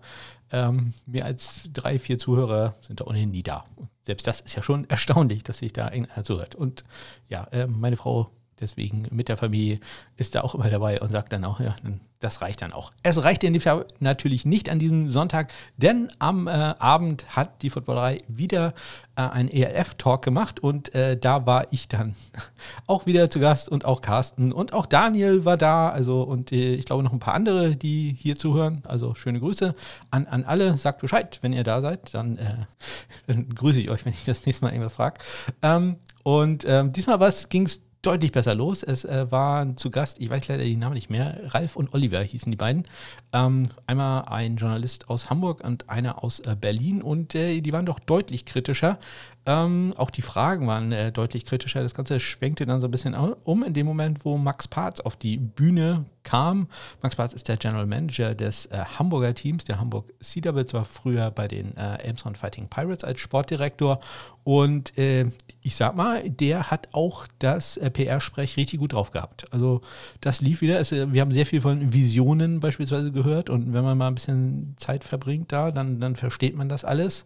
ähm, 0.53 0.93
mehr 1.07 1.25
als 1.25 1.71
drei, 1.73 1.99
vier 1.99 2.19
Zuhörer 2.19 2.75
sind 2.81 3.01
da 3.01 3.05
ohnehin 3.05 3.31
nie 3.31 3.43
da. 3.43 3.65
selbst 4.03 4.27
das 4.27 4.41
ist 4.41 4.57
ja 4.57 4.63
schon 4.63 4.89
erstaunlich, 4.91 5.43
dass 5.43 5.59
sich 5.59 5.73
da 5.73 5.91
irgendeiner 5.91 6.25
zuhört. 6.25 6.55
Und 6.55 6.85
ja, 7.29 7.45
äh, 7.53 7.67
meine 7.67 7.97
Frau 7.97 8.31
deswegen 8.61 9.07
mit 9.11 9.29
der 9.29 9.37
Familie 9.37 9.81
ist 10.17 10.35
er 10.35 10.45
auch 10.45 10.55
immer 10.55 10.71
dabei 10.71 11.01
und 11.01 11.11
sagt 11.11 11.33
dann 11.33 11.45
auch, 11.45 11.61
ja, 11.61 11.75
das 12.21 12.43
reicht 12.43 12.61
dann 12.61 12.73
auch. 12.73 12.93
Es 13.03 13.23
reicht 13.25 13.43
in 13.45 13.55
dem 13.55 13.63
Fall 13.63 13.87
natürlich 13.99 14.45
nicht 14.45 14.69
an 14.69 14.79
diesem 14.79 15.09
Sonntag, 15.09 15.53
denn 15.79 16.13
am 16.19 16.47
äh, 16.47 16.51
Abend 16.51 17.35
hat 17.35 17.63
die 17.63 17.71
Footballerei 17.71 18.23
wieder 18.29 18.75
äh, 19.17 19.23
einen 19.23 19.49
ELF-Talk 19.49 20.23
gemacht 20.23 20.61
und 20.61 20.95
äh, 20.95 21.17
da 21.17 21.47
war 21.47 21.73
ich 21.73 21.89
dann 21.89 22.15
auch 22.87 23.07
wieder 23.07 23.31
zu 23.31 23.41
Gast 23.41 23.71
und 23.71 23.87
auch 23.87 24.03
Carsten 24.03 24.53
und 24.53 24.75
auch 24.75 24.85
Daniel 24.85 25.47
war 25.47 25.57
da, 25.57 25.89
also 25.89 26.23
und 26.23 26.53
äh, 26.53 26.75
ich 26.75 26.85
glaube 26.85 27.03
noch 27.03 27.13
ein 27.13 27.21
paar 27.21 27.35
andere, 27.35 27.75
die 27.75 28.15
hier 28.19 28.37
zuhören. 28.37 28.83
Also 28.85 29.15
schöne 29.15 29.41
Grüße 29.41 29.75
an, 30.11 30.27
an 30.27 30.45
alle. 30.45 30.77
Sagt 30.77 31.01
Bescheid, 31.01 31.39
wenn 31.41 31.55
ihr 31.55 31.65
da 31.65 31.81
seid, 31.81 32.15
dann, 32.15 32.37
äh, 32.37 32.55
dann 33.27 33.49
grüße 33.49 33.81
ich 33.81 33.91
euch, 33.91 34.05
wenn 34.05 34.13
ich 34.13 34.25
das 34.27 34.45
nächste 34.45 34.65
Mal 34.65 34.73
irgendwas 34.73 34.93
frage. 34.93 35.21
Ähm, 35.63 35.97
und 36.23 36.65
ähm, 36.69 36.93
diesmal 36.93 37.19
ging 37.49 37.67
es 37.67 37.81
deutlich 38.03 38.33
besser 38.33 38.55
los. 38.55 38.83
Es 38.83 39.05
äh, 39.05 39.31
waren 39.31 39.77
zu 39.77 39.91
Gast, 39.91 40.21
ich 40.21 40.31
weiß 40.31 40.49
leider 40.49 40.65
die 40.65 40.77
Namen 40.77 40.95
nicht 40.95 41.11
mehr, 41.11 41.39
Ralf 41.55 41.77
und 41.77 41.93
Oliver 41.95 42.21
hießen 42.21 42.51
die 42.51 42.57
beiden. 42.57 42.85
Ähm, 43.33 43.69
einmal 43.87 44.25
ein 44.27 44.57
Journalist 44.57 45.09
aus 45.09 45.31
Hamburg 45.31 45.63
und 45.63 45.89
einer 45.89 46.25
aus 46.25 46.41
äh, 46.41 46.57
Berlin 46.59 47.03
und 47.03 47.35
äh, 47.35 47.61
die 47.61 47.73
waren 47.73 47.87
doch 47.87 47.99
deutlich 47.99 48.45
kritischer. 48.45 48.99
Ähm, 49.47 49.95
auch 49.97 50.11
die 50.11 50.23
Fragen 50.23 50.67
waren 50.67 50.93
äh, 50.93 51.13
deutlich 51.13 51.47
kritischer. 51.47 51.83
Das 51.83 51.95
Ganze 51.95 52.21
schwenkte 52.21 52.67
dann 52.67 52.81
so 52.81 52.89
ein 52.89 52.91
bisschen 52.91 53.15
um 53.15 53.65
in 53.65 53.73
dem 53.73 53.87
Moment, 53.87 54.25
wo 54.25 54.37
Max 54.37 54.69
Parz 54.69 55.01
auf 55.01 55.17
die 55.17 55.39
Bühne 55.39 56.05
kam. 56.25 56.69
Max 57.01 57.17
Parz 57.17 57.33
ist 57.33 57.49
der 57.49 57.57
General 57.57 57.87
Manager 57.87 58.35
des 58.35 58.67
äh, 58.67 58.85
Hamburger 58.99 59.33
Teams. 59.33 59.65
Der 59.65 59.81
Hamburg 59.81 60.13
Sea 60.21 60.43
Devils 60.43 60.75
war 60.75 60.85
früher 60.85 61.31
bei 61.31 61.49
den 61.49 61.75
äh, 61.79 62.03
Elmshorn 62.03 62.37
Fighting 62.37 62.69
Pirates 62.69 63.03
als 63.03 63.21
Sportdirektor. 63.21 64.01
Und 64.45 64.97
äh, 64.99 65.31
ich 65.63 65.75
sag 65.75 65.97
mal, 65.97 66.29
der 66.29 66.71
hat 66.71 66.89
auch 66.93 67.27
das 67.39 67.79
äh, 67.79 67.91
PR-Sprech 67.91 68.59
richtig 68.59 68.79
gut 68.79 68.93
drauf 68.93 69.11
gehabt. 69.11 69.47
Also 69.53 69.81
das 70.21 70.43
lief 70.43 70.61
wieder. 70.61 70.79
Es, 70.81 70.93
äh, 70.93 71.13
wir 71.13 71.23
haben 71.23 71.33
sehr 71.33 71.47
viel 71.47 71.63
von 71.63 71.95
Visionen 71.95 72.61
beispielsweise 72.61 73.11
gehört. 73.11 73.49
Und 73.49 73.73
wenn 73.73 73.85
man 73.85 73.97
mal 73.97 74.09
ein 74.09 74.15
bisschen 74.15 74.75
Zeit 74.79 75.03
verbringt 75.03 75.51
da, 75.51 75.71
dann, 75.71 75.99
dann 75.99 76.15
versteht 76.17 76.57
man 76.57 76.69
das 76.69 76.85
alles. 76.85 77.25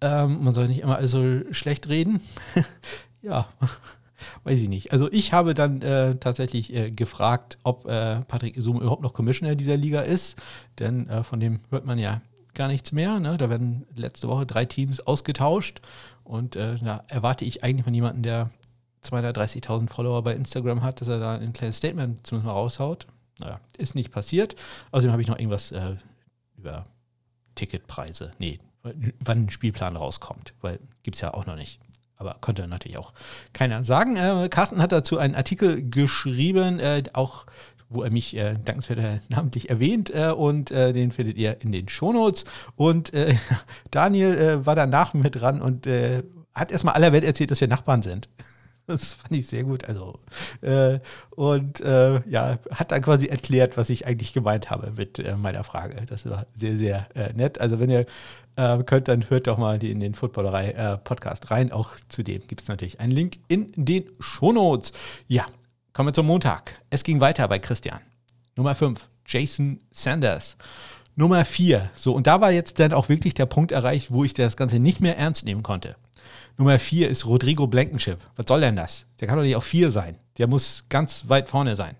Ähm, 0.00 0.42
man 0.44 0.54
soll 0.54 0.68
nicht 0.68 0.80
immer 0.80 0.96
also 0.96 1.42
schlecht 1.52 1.88
reden. 1.88 2.20
ja, 3.22 3.48
weiß 4.44 4.58
ich 4.58 4.68
nicht. 4.68 4.92
Also 4.92 5.10
ich 5.12 5.32
habe 5.32 5.54
dann 5.54 5.82
äh, 5.82 6.16
tatsächlich 6.16 6.74
äh, 6.74 6.90
gefragt, 6.90 7.58
ob 7.62 7.86
äh, 7.86 8.20
Patrick 8.22 8.56
Isum 8.56 8.80
überhaupt 8.80 9.02
noch 9.02 9.12
Commissioner 9.12 9.54
dieser 9.54 9.76
Liga 9.76 10.00
ist, 10.00 10.36
denn 10.78 11.08
äh, 11.08 11.22
von 11.22 11.40
dem 11.40 11.60
hört 11.70 11.84
man 11.84 11.98
ja 11.98 12.20
gar 12.54 12.68
nichts 12.68 12.92
mehr. 12.92 13.20
Ne? 13.20 13.36
Da 13.36 13.50
werden 13.50 13.86
letzte 13.94 14.28
Woche 14.28 14.46
drei 14.46 14.64
Teams 14.64 15.00
ausgetauscht 15.00 15.80
und 16.24 16.56
äh, 16.56 16.76
da 16.78 17.04
erwarte 17.08 17.44
ich 17.44 17.62
eigentlich 17.62 17.84
von 17.84 17.94
jemandem, 17.94 18.22
der 18.22 18.50
230.000 19.04 19.88
Follower 19.88 20.22
bei 20.22 20.34
Instagram 20.34 20.82
hat, 20.82 21.00
dass 21.00 21.08
er 21.08 21.18
da 21.18 21.36
ein 21.36 21.52
kleines 21.52 21.78
Statement 21.78 22.26
zumindest 22.26 22.46
mal 22.46 22.52
raushaut. 22.52 23.06
Naja, 23.38 23.60
ist 23.78 23.94
nicht 23.94 24.10
passiert. 24.10 24.56
Außerdem 24.90 25.12
habe 25.12 25.22
ich 25.22 25.28
noch 25.28 25.38
irgendwas 25.38 25.72
äh, 25.72 25.96
über 26.58 26.84
Ticketpreise. 27.54 28.32
Nee, 28.38 28.60
wann 28.82 29.44
ein 29.44 29.50
Spielplan 29.50 29.96
rauskommt, 29.96 30.54
weil 30.60 30.78
gibt 31.02 31.16
es 31.16 31.20
ja 31.20 31.34
auch 31.34 31.46
noch 31.46 31.56
nicht. 31.56 31.80
Aber 32.16 32.36
konnte 32.40 32.68
natürlich 32.68 32.98
auch 32.98 33.14
keiner 33.54 33.82
sagen. 33.84 34.16
Äh, 34.16 34.48
Carsten 34.50 34.82
hat 34.82 34.92
dazu 34.92 35.18
einen 35.18 35.34
Artikel 35.34 35.88
geschrieben, 35.88 36.78
äh, 36.78 37.02
auch 37.14 37.46
wo 37.90 38.02
er 38.02 38.10
mich 38.10 38.36
äh, 38.36 38.56
dankenswert 38.64 39.22
namentlich 39.28 39.68
erwähnt 39.68 40.10
äh, 40.14 40.30
und 40.30 40.70
äh, 40.70 40.92
den 40.92 41.12
findet 41.12 41.36
ihr 41.36 41.60
in 41.60 41.72
den 41.72 41.88
Shownotes. 41.88 42.44
Und 42.76 43.12
äh, 43.12 43.34
Daniel 43.90 44.38
äh, 44.38 44.66
war 44.66 44.76
danach 44.76 45.12
mit 45.12 45.40
dran 45.40 45.60
und 45.60 45.86
äh, 45.86 46.22
hat 46.54 46.70
erstmal 46.72 46.94
aller 46.94 47.12
Welt 47.12 47.24
erzählt, 47.24 47.50
dass 47.50 47.60
wir 47.60 47.68
Nachbarn 47.68 48.02
sind. 48.02 48.28
Das 48.86 49.12
fand 49.12 49.36
ich 49.36 49.46
sehr 49.46 49.62
gut. 49.62 49.84
Also, 49.84 50.18
und 51.36 51.78
ja, 51.78 52.58
hat 52.74 52.90
dann 52.90 53.02
quasi 53.02 53.26
erklärt, 53.26 53.76
was 53.76 53.88
ich 53.88 54.04
eigentlich 54.04 54.32
gemeint 54.32 54.68
habe 54.68 54.90
mit 54.90 55.22
meiner 55.38 55.62
Frage. 55.62 55.94
Das 56.06 56.28
war 56.28 56.44
sehr, 56.56 56.76
sehr 56.76 57.06
nett. 57.36 57.60
Also, 57.60 57.78
wenn 57.78 57.88
ihr 57.88 58.04
äh, 58.56 58.82
könnt, 58.84 59.08
dann 59.08 59.28
hört 59.30 59.46
doch 59.46 59.58
mal 59.58 59.78
die 59.78 59.90
in 59.90 60.00
den 60.00 60.14
Footballerei-Podcast 60.14 61.44
äh, 61.44 61.54
rein. 61.54 61.72
Auch 61.72 61.90
zu 62.08 62.22
dem 62.22 62.46
gibt 62.46 62.62
es 62.62 62.68
natürlich 62.68 63.00
einen 63.00 63.12
Link 63.12 63.38
in 63.48 63.72
den 63.76 64.04
Shownotes. 64.18 64.92
Ja, 65.26 65.46
kommen 65.92 66.08
wir 66.08 66.12
zum 66.12 66.26
Montag. 66.26 66.80
Es 66.90 67.02
ging 67.02 67.20
weiter 67.20 67.46
bei 67.48 67.58
Christian. 67.58 68.00
Nummer 68.56 68.74
5, 68.74 69.08
Jason 69.26 69.80
Sanders. 69.90 70.56
Nummer 71.16 71.44
4. 71.44 71.90
So, 71.94 72.14
und 72.14 72.26
da 72.26 72.40
war 72.40 72.50
jetzt 72.50 72.78
dann 72.78 72.92
auch 72.92 73.08
wirklich 73.08 73.34
der 73.34 73.46
Punkt 73.46 73.72
erreicht, 73.72 74.12
wo 74.12 74.24
ich 74.24 74.34
das 74.34 74.56
Ganze 74.56 74.78
nicht 74.78 75.00
mehr 75.00 75.18
ernst 75.18 75.44
nehmen 75.44 75.62
konnte. 75.62 75.96
Nummer 76.56 76.78
4 76.78 77.08
ist 77.08 77.26
Rodrigo 77.26 77.66
Blankenship. 77.66 78.18
Was 78.36 78.46
soll 78.48 78.60
denn 78.60 78.76
das? 78.76 79.06
Der 79.18 79.28
kann 79.28 79.36
doch 79.36 79.44
nicht 79.44 79.56
auf 79.56 79.64
4 79.64 79.90
sein. 79.90 80.18
Der 80.38 80.46
muss 80.46 80.84
ganz 80.88 81.28
weit 81.28 81.48
vorne 81.48 81.76
sein. 81.76 81.96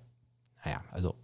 Naja, 0.64 0.82
also 0.92 1.14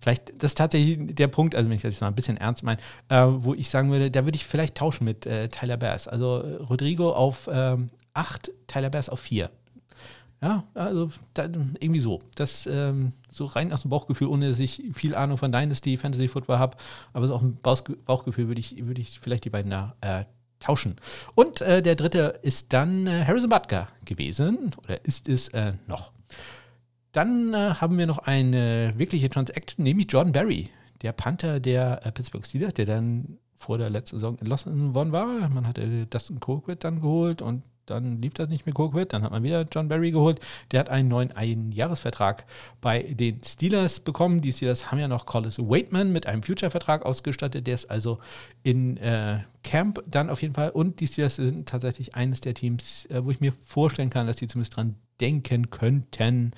vielleicht, 0.00 0.42
das 0.42 0.52
ist 0.52 0.58
tatsächlich 0.58 1.14
der 1.14 1.28
Punkt, 1.28 1.54
also 1.54 1.68
wenn 1.68 1.76
ich 1.76 1.82
das 1.82 1.92
jetzt 1.92 2.00
mal 2.00 2.08
ein 2.08 2.14
bisschen 2.14 2.36
ernst 2.36 2.62
meine, 2.62 2.80
äh, 3.08 3.24
wo 3.26 3.54
ich 3.54 3.68
sagen 3.68 3.90
würde, 3.90 4.10
da 4.10 4.24
würde 4.24 4.36
ich 4.36 4.46
vielleicht 4.46 4.74
tauschen 4.74 5.04
mit 5.04 5.26
äh, 5.26 5.48
Tyler 5.48 5.76
Bass. 5.76 6.08
Also 6.08 6.42
äh, 6.42 6.54
Rodrigo 6.62 7.12
auf 7.12 7.48
8, 7.48 7.50
ähm, 7.52 7.90
Tyler 8.66 8.90
Bass 8.90 9.08
auf 9.08 9.20
4. 9.20 9.50
Ja, 10.42 10.64
also 10.74 11.10
da, 11.34 11.44
irgendwie 11.44 12.00
so. 12.00 12.20
Das 12.34 12.66
ähm, 12.66 13.12
so 13.30 13.46
rein 13.46 13.72
aus 13.72 13.82
dem 13.82 13.90
Bauchgefühl, 13.90 14.28
ohne 14.28 14.48
dass 14.48 14.58
ich 14.58 14.82
viel 14.94 15.14
Ahnung 15.14 15.38
von 15.38 15.50
Dynasty, 15.50 15.96
Fantasy 15.96 16.28
Football 16.28 16.58
habe, 16.58 16.76
aber 17.12 17.26
so 17.26 17.34
auch 17.34 17.42
ein 17.42 17.58
Bauchgefühl 17.62 18.48
würde 18.48 18.60
ich, 18.60 18.86
würde 18.86 19.00
ich 19.00 19.18
vielleicht 19.20 19.44
die 19.44 19.50
beiden 19.50 19.70
da 19.70 19.94
äh, 20.00 20.24
tauschen. 20.60 20.96
Und 21.34 21.60
äh, 21.60 21.82
der 21.82 21.94
dritte 21.94 22.38
ist 22.42 22.72
dann 22.72 23.06
äh, 23.06 23.24
Harrison 23.24 23.50
Butker 23.50 23.88
gewesen, 24.04 24.74
oder 24.84 25.04
ist 25.04 25.28
es 25.28 25.48
äh, 25.48 25.72
noch. 25.86 26.12
Dann 27.16 27.54
äh, 27.54 27.70
haben 27.80 27.96
wir 27.96 28.06
noch 28.06 28.18
eine 28.18 28.92
wirkliche 28.98 29.30
Transaction, 29.30 29.82
nämlich 29.82 30.08
Jordan 30.10 30.32
Berry, 30.32 30.68
der 31.00 31.12
Panther 31.12 31.60
der 31.60 32.04
äh, 32.04 32.12
Pittsburgh 32.12 32.44
Steelers, 32.44 32.74
der 32.74 32.84
dann 32.84 33.38
vor 33.54 33.78
der 33.78 33.88
letzten 33.88 34.16
Saison 34.16 34.38
entlassen 34.38 34.92
worden 34.92 35.12
war. 35.12 35.48
Man 35.48 35.66
hatte 35.66 36.04
Dustin 36.04 36.40
Colquitt 36.40 36.84
dann 36.84 37.00
geholt 37.00 37.40
und 37.40 37.62
dann 37.86 38.20
lief 38.20 38.34
das 38.34 38.48
nicht 38.48 38.66
mit 38.66 38.74
Colquitt, 38.74 39.12
dann 39.12 39.22
hat 39.22 39.30
man 39.30 39.42
wieder 39.42 39.64
John 39.70 39.88
Barry 39.88 40.10
geholt. 40.10 40.40
Der 40.72 40.80
hat 40.80 40.88
einen 40.88 41.08
neuen 41.08 41.32
Einjahresvertrag 41.32 42.44
bei 42.80 43.02
den 43.02 43.42
Steelers 43.44 44.00
bekommen. 44.00 44.40
Die 44.40 44.52
Steelers 44.52 44.90
haben 44.90 44.98
ja 44.98 45.08
noch 45.08 45.26
Collis 45.26 45.58
Waitman 45.58 46.12
mit 46.12 46.26
einem 46.26 46.42
Future-Vertrag 46.42 47.06
ausgestattet. 47.06 47.66
Der 47.66 47.74
ist 47.74 47.90
also 47.90 48.18
in 48.62 48.96
äh, 48.96 49.40
Camp 49.62 50.02
dann 50.06 50.30
auf 50.30 50.42
jeden 50.42 50.54
Fall. 50.54 50.70
Und 50.70 51.00
die 51.00 51.06
Steelers 51.06 51.36
sind 51.36 51.68
tatsächlich 51.68 52.14
eines 52.14 52.40
der 52.40 52.54
Teams, 52.54 53.06
äh, 53.06 53.24
wo 53.24 53.30
ich 53.30 53.40
mir 53.40 53.52
vorstellen 53.64 54.10
kann, 54.10 54.26
dass 54.26 54.36
die 54.36 54.48
zumindest 54.48 54.76
dran 54.76 54.96
denken 55.20 55.70
könnten. 55.70 56.52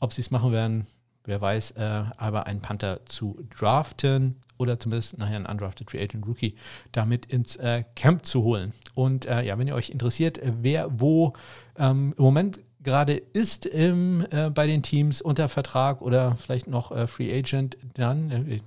Ob 0.00 0.12
sie 0.12 0.22
es 0.22 0.30
machen 0.30 0.52
werden, 0.52 0.86
wer 1.28 1.40
weiß. 1.40 1.72
Äh, 1.72 2.04
aber 2.16 2.46
einen 2.46 2.60
Panther 2.60 3.00
zu 3.06 3.38
draften 3.56 4.36
oder 4.58 4.78
zumindest 4.78 5.18
nachher 5.18 5.36
einen 5.36 5.46
Undrafted 5.46 5.90
Free 5.90 6.02
Agent 6.02 6.26
Rookie 6.26 6.56
damit 6.92 7.26
ins 7.26 7.56
äh, 7.56 7.84
Camp 7.94 8.26
zu 8.26 8.42
holen. 8.42 8.72
Und 8.94 9.26
äh, 9.26 9.42
ja, 9.42 9.56
wenn 9.58 9.68
ihr 9.68 9.74
euch 9.74 9.90
interessiert, 9.90 10.40
wer 10.42 11.00
wo 11.00 11.32
ähm, 11.78 12.14
im 12.16 12.24
Moment 12.24 12.60
gerade 12.82 13.14
ist 13.14 13.66
im, 13.66 14.26
äh, 14.30 14.50
bei 14.50 14.66
den 14.66 14.82
Teams 14.82 15.20
unter 15.20 15.48
Vertrag 15.48 16.02
oder 16.02 16.36
vielleicht 16.36 16.68
noch 16.68 16.90
äh, 16.90 17.06
Free 17.06 17.32
Agent, 17.36 17.76
dann 17.94 18.30
äh, 18.30 18.60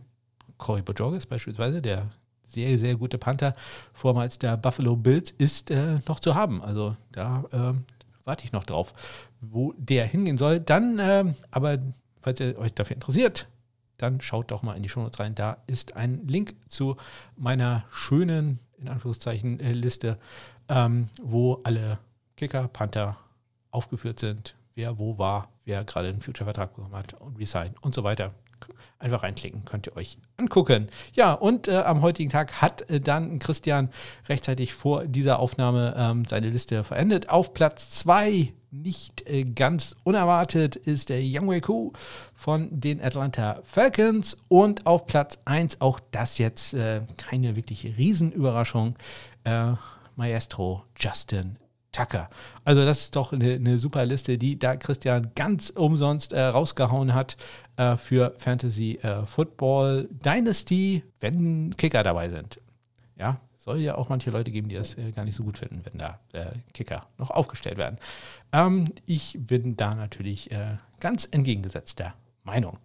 Corey 0.57 0.81
Bojorges 0.81 1.25
beispielsweise, 1.25 1.81
der 1.81 2.09
sehr, 2.47 2.77
sehr 2.77 2.95
gute 2.95 3.17
Panther, 3.17 3.55
vormals 3.93 4.37
der 4.37 4.57
Buffalo 4.57 4.95
Bills, 4.95 5.31
ist 5.37 5.71
noch 6.05 6.19
zu 6.19 6.35
haben. 6.35 6.61
Also 6.61 6.97
da 7.13 7.45
ähm, 7.53 7.85
warte 8.25 8.43
ich 8.43 8.51
noch 8.51 8.65
drauf, 8.65 8.93
wo 9.39 9.73
der 9.77 10.05
hingehen 10.05 10.37
soll. 10.37 10.59
Dann, 10.59 10.99
ähm, 11.01 11.35
aber 11.49 11.77
falls 12.21 12.39
ihr 12.39 12.57
euch 12.57 12.73
dafür 12.73 12.95
interessiert, 12.95 13.47
dann 13.97 14.21
schaut 14.21 14.51
doch 14.51 14.63
mal 14.63 14.75
in 14.75 14.83
die 14.83 14.89
Shownotes 14.89 15.19
rein. 15.19 15.35
Da 15.35 15.57
ist 15.67 15.95
ein 15.95 16.27
Link 16.27 16.55
zu 16.67 16.97
meiner 17.35 17.85
schönen, 17.91 18.59
in 18.77 18.87
Anführungszeichen, 18.87 19.59
äh, 19.59 19.73
Liste, 19.73 20.17
ähm, 20.69 21.05
wo 21.21 21.61
alle 21.63 21.99
Kicker, 22.35 22.67
Panther 22.67 23.17
aufgeführt 23.69 24.19
sind, 24.19 24.55
wer 24.73 24.97
wo 24.97 25.17
war, 25.17 25.49
wer 25.65 25.83
gerade 25.83 26.09
einen 26.09 26.21
Future-Vertrag 26.21 26.75
bekommen 26.75 26.95
hat 26.95 27.13
und 27.13 27.37
Resign 27.37 27.75
und 27.81 27.93
so 27.93 28.03
weiter. 28.03 28.33
Einfach 28.99 29.23
reinklicken, 29.23 29.65
könnt 29.65 29.87
ihr 29.87 29.95
euch 29.95 30.17
angucken. 30.37 30.87
Ja, 31.13 31.33
und 31.33 31.67
äh, 31.67 31.77
am 31.77 32.01
heutigen 32.03 32.29
Tag 32.29 32.61
hat 32.61 32.89
äh, 32.89 32.99
dann 32.99 33.39
Christian 33.39 33.89
rechtzeitig 34.29 34.73
vor 34.73 35.05
dieser 35.05 35.39
Aufnahme 35.39 35.95
ähm, 35.97 36.25
seine 36.25 36.49
Liste 36.49 36.83
verendet. 36.83 37.29
Auf 37.29 37.53
Platz 37.53 37.89
2 37.89 38.53
nicht 38.71 39.29
äh, 39.29 39.43
ganz 39.43 39.95
unerwartet 40.03 40.75
ist 40.75 41.09
der 41.09 41.19
Young 41.21 41.49
Wei 41.49 41.59
Koo 41.59 41.91
von 42.33 42.67
den 42.71 43.01
Atlanta 43.01 43.61
Falcons 43.63 44.37
und 44.47 44.85
auf 44.85 45.05
Platz 45.05 45.37
1 45.45 45.81
auch 45.81 45.99
das 46.11 46.37
jetzt 46.37 46.73
äh, 46.73 47.01
keine 47.17 47.55
wirkliche 47.55 47.95
Riesenüberraschung, 47.97 48.95
äh, 49.43 49.73
Maestro 50.15 50.83
Justin 50.97 51.57
Tucker. 51.91 52.29
Also 52.63 52.85
das 52.85 53.01
ist 53.01 53.15
doch 53.15 53.33
eine, 53.33 53.55
eine, 53.55 53.77
super 53.77 54.05
Liste, 54.05 54.37
die 54.37 54.57
da 54.57 54.77
Christian 54.77 55.31
ganz 55.35 55.69
umsonst 55.69 56.31
äh, 56.31 56.41
rausgehauen 56.41 57.13
hat 57.13 57.35
äh, 57.75 57.97
für 57.97 58.33
Fantasy 58.37 58.99
äh, 59.01 59.25
Football 59.25 60.07
Dynasty, 60.11 61.03
wenn 61.19 61.75
Kicker 61.75 62.03
dabei 62.03 62.29
sind. 62.29 62.61
Ja, 63.17 63.41
soll 63.63 63.79
ja 63.79 63.95
auch 63.95 64.09
manche 64.09 64.31
Leute 64.31 64.51
geben, 64.51 64.69
die 64.69 64.75
das 64.75 64.97
äh, 64.97 65.11
gar 65.11 65.23
nicht 65.23 65.35
so 65.35 65.43
gut 65.43 65.59
finden, 65.59 65.81
wenn 65.83 65.99
da 65.99 66.19
äh, 66.33 66.47
Kicker 66.73 67.05
noch 67.17 67.29
aufgestellt 67.29 67.77
werden. 67.77 67.97
Ähm, 68.51 68.85
ich 69.05 69.37
bin 69.39 69.77
da 69.77 69.93
natürlich 69.93 70.51
äh, 70.51 70.77
ganz 70.99 71.27
entgegengesetzter 71.31 72.15
Meinung. 72.43 72.79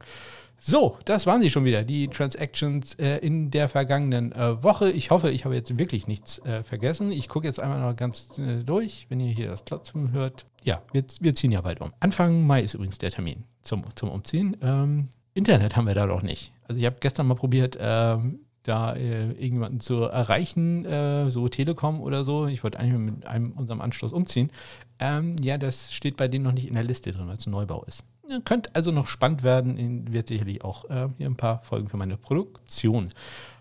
So, 0.59 0.99
das 1.05 1.27
waren 1.27 1.43
sie 1.43 1.51
schon 1.51 1.65
wieder, 1.65 1.83
die 1.83 2.09
Transactions 2.09 2.95
äh, 2.95 3.19
in 3.19 3.51
der 3.51 3.69
vergangenen 3.69 4.33
äh, 4.33 4.63
Woche. 4.63 4.91
Ich 4.91 5.11
hoffe, 5.11 5.31
ich 5.31 5.45
habe 5.45 5.55
jetzt 5.55 5.79
wirklich 5.79 6.07
nichts 6.07 6.39
äh, 6.41 6.63
vergessen. 6.63 7.11
Ich 7.11 7.29
gucke 7.29 7.47
jetzt 7.47 7.61
einmal 7.61 7.81
noch 7.81 7.97
ganz 7.97 8.29
durch, 8.65 9.07
wenn 9.09 9.21
ihr 9.21 9.33
hier 9.33 9.49
das 9.49 9.65
Klotzen 9.65 10.13
hört. 10.13 10.47
Ja, 10.63 10.83
wir, 10.93 11.05
wir, 11.21 11.35
ziehen 11.35 11.53
ja 11.53 11.61
bald 11.61 11.81
um. 11.81 11.93
Anfang 12.01 12.47
Mai 12.47 12.63
ist 12.63 12.75
übrigens 12.75 12.99
der 12.99 13.11
Termin 13.11 13.45
zum, 13.63 13.85
zum 13.95 14.11
Umziehen. 14.11 14.57
Ähm, 14.63 15.09
Internet 15.35 15.77
haben 15.77 15.87
wir 15.87 15.95
da 15.95 16.07
doch 16.07 16.23
nicht. 16.23 16.53
Also 16.67 16.79
ich 16.79 16.87
habe 16.87 16.97
gestern 17.01 17.27
mal 17.27 17.35
probiert, 17.35 17.77
ähm, 17.79 18.41
da 18.67 18.95
äh, 18.95 19.29
irgendjemanden 19.31 19.81
zu 19.81 20.03
erreichen, 20.03 20.85
äh, 20.85 21.31
so 21.31 21.49
Telekom 21.49 22.01
oder 22.01 22.25
so. 22.25 22.47
Ich 22.47 22.65
wollte 22.65 22.79
eigentlich 22.79 22.99
mit 22.99 23.27
einem 23.27 23.53
unserem 23.53 23.81
Anschluss 23.81 24.13
umziehen. 24.13 24.51
Ähm, 24.99 25.37
ja, 25.43 25.59
das 25.59 25.93
steht 25.93 26.17
bei 26.17 26.29
denen 26.29 26.45
noch 26.45 26.53
nicht 26.53 26.69
in 26.69 26.75
der 26.75 26.85
Liste 26.85 27.13
drin, 27.13 27.29
weil 27.29 27.37
es 27.37 27.47
ein 27.47 27.51
Neubau 27.51 27.85
ist. 27.85 28.05
Könnte 28.45 28.71
also 28.75 28.91
noch 28.91 29.07
spannend 29.07 29.43
werden. 29.43 30.13
Wird 30.13 30.29
sicherlich 30.29 30.65
auch 30.65 30.85
äh, 30.91 31.09
hier 31.17 31.27
ein 31.27 31.37
paar 31.37 31.63
Folgen 31.63 31.89
für 31.89 31.97
meine 31.97 32.17
Produktion 32.17 33.13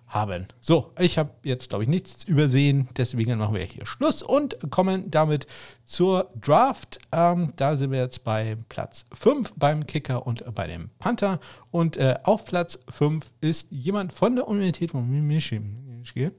haben. 0.07 0.47
So, 0.61 0.91
ich 0.99 1.17
habe 1.17 1.31
jetzt, 1.43 1.69
glaube 1.69 1.83
ich, 1.83 1.89
nichts 1.89 2.23
übersehen. 2.23 2.87
Deswegen 2.97 3.37
machen 3.37 3.55
wir 3.55 3.63
hier 3.63 3.85
Schluss 3.85 4.21
und 4.21 4.57
kommen 4.69 5.11
damit 5.11 5.47
zur 5.83 6.31
Draft. 6.39 6.99
Ähm, 7.11 7.53
da 7.55 7.75
sind 7.77 7.91
wir 7.91 7.99
jetzt 7.99 8.23
bei 8.23 8.57
Platz 8.69 9.05
5 9.13 9.53
beim 9.55 9.85
Kicker 9.87 10.25
und 10.25 10.43
bei 10.53 10.67
dem 10.67 10.89
Panther. 10.99 11.39
Und 11.71 11.97
äh, 11.97 12.15
auf 12.23 12.45
Platz 12.45 12.79
5 12.89 13.25
ist 13.41 13.71
jemand 13.71 14.13
von 14.13 14.35
der 14.35 14.47
Universität 14.47 14.91
von 14.91 15.09
Michigan, 15.27 16.31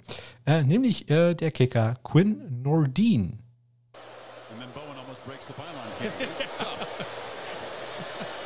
äh, 0.47 0.63
nämlich 0.63 1.11
äh, 1.11 1.35
der 1.35 1.51
Kicker 1.51 1.95
Quinn 2.03 2.63
Nordin. 2.63 3.39
And 4.51 4.61
then 4.61 4.71
Bowen 4.75 4.97
almost 4.99 5.25
breaks 5.27 5.47
the 5.47 5.53
byline. 5.53 6.29
It's 6.41 6.57
tough. 6.57 7.17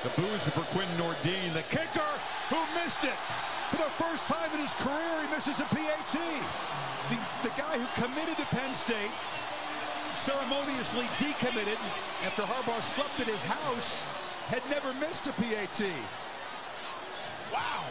The 0.03 0.09
boozer 0.17 0.51
for 0.51 0.65
Quinn 0.73 0.89
Nordin, 0.97 1.53
the 1.53 1.63
kicker 1.69 2.01
who 2.49 2.57
missed 2.75 3.05
it. 3.05 3.50
For 3.71 3.77
the 3.77 3.91
first 4.03 4.27
time 4.27 4.53
in 4.53 4.59
his 4.59 4.75
career, 4.75 5.23
he 5.23 5.35
misses 5.35 5.61
a 5.61 5.65
PAT. 5.65 6.17
The, 7.09 7.19
the 7.43 7.55
guy 7.57 7.79
who 7.79 8.03
committed 8.03 8.37
to 8.39 8.47
Penn 8.47 8.75
State, 8.75 9.11
ceremoniously 10.17 11.07
decommitted 11.17 11.79
after 12.25 12.43
Harbaugh 12.43 12.83
slept 12.83 13.19
at 13.21 13.27
his 13.27 13.45
house, 13.45 14.03
had 14.47 14.63
never 14.69 14.93
missed 14.95 15.27
a 15.29 15.33
PAT. 15.33 15.83
Wow. 17.53 17.85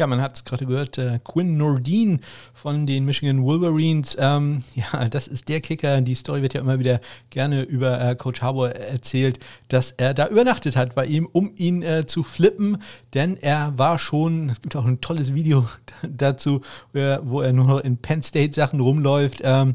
Ja, 0.00 0.06
man 0.06 0.22
hat 0.22 0.34
es 0.34 0.46
gerade 0.46 0.64
gehört, 0.64 0.96
äh, 0.96 1.18
Quinn 1.22 1.58
Nordin 1.58 2.20
von 2.54 2.86
den 2.86 3.04
Michigan 3.04 3.42
Wolverines. 3.42 4.16
Ähm, 4.18 4.64
ja, 4.74 5.10
das 5.10 5.28
ist 5.28 5.50
der 5.50 5.60
Kicker. 5.60 6.00
Die 6.00 6.14
Story 6.14 6.40
wird 6.40 6.54
ja 6.54 6.62
immer 6.62 6.78
wieder 6.78 7.02
gerne 7.28 7.64
über 7.64 8.00
äh, 8.00 8.16
Coach 8.16 8.40
Harbour 8.40 8.70
erzählt, 8.70 9.40
dass 9.68 9.90
er 9.90 10.14
da 10.14 10.28
übernachtet 10.28 10.74
hat 10.74 10.94
bei 10.94 11.04
ihm, 11.04 11.28
um 11.30 11.52
ihn 11.54 11.82
äh, 11.82 12.06
zu 12.06 12.22
flippen. 12.22 12.78
Denn 13.12 13.36
er 13.36 13.76
war 13.76 13.98
schon, 13.98 14.48
es 14.48 14.62
gibt 14.62 14.74
auch 14.74 14.86
ein 14.86 15.02
tolles 15.02 15.34
Video 15.34 15.68
dazu, 16.02 16.62
wo 16.94 17.42
er 17.42 17.52
nur 17.52 17.66
noch 17.66 17.80
in 17.80 17.98
Penn 17.98 18.22
State 18.22 18.54
Sachen 18.54 18.80
rumläuft. 18.80 19.42
Ähm, 19.44 19.74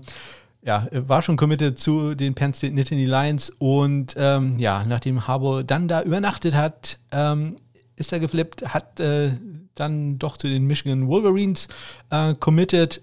ja, 0.63 0.87
war 0.91 1.21
schon 1.21 1.37
committed 1.37 1.77
zu 1.77 2.15
den 2.15 2.33
Penn 2.33 2.55
State 2.55 2.73
Nittany 2.73 3.05
Lions 3.05 3.51
und 3.59 4.15
ähm, 4.17 4.57
ja, 4.57 4.85
nachdem 4.87 5.27
Harbour 5.27 5.63
dann 5.63 5.87
da 5.87 6.01
übernachtet 6.01 6.55
hat, 6.55 6.97
ähm, 7.11 7.57
ist 7.95 8.11
er 8.11 8.19
geflippt, 8.19 8.73
hat 8.73 8.99
äh, 8.99 9.29
dann 9.75 10.17
doch 10.17 10.37
zu 10.37 10.47
den 10.47 10.65
Michigan 10.65 11.07
Wolverines 11.07 11.67
äh, 12.09 12.33
committed. 12.33 13.01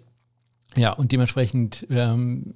Ja, 0.75 0.93
und 0.93 1.12
dementsprechend 1.12 1.87
ähm, 1.91 2.55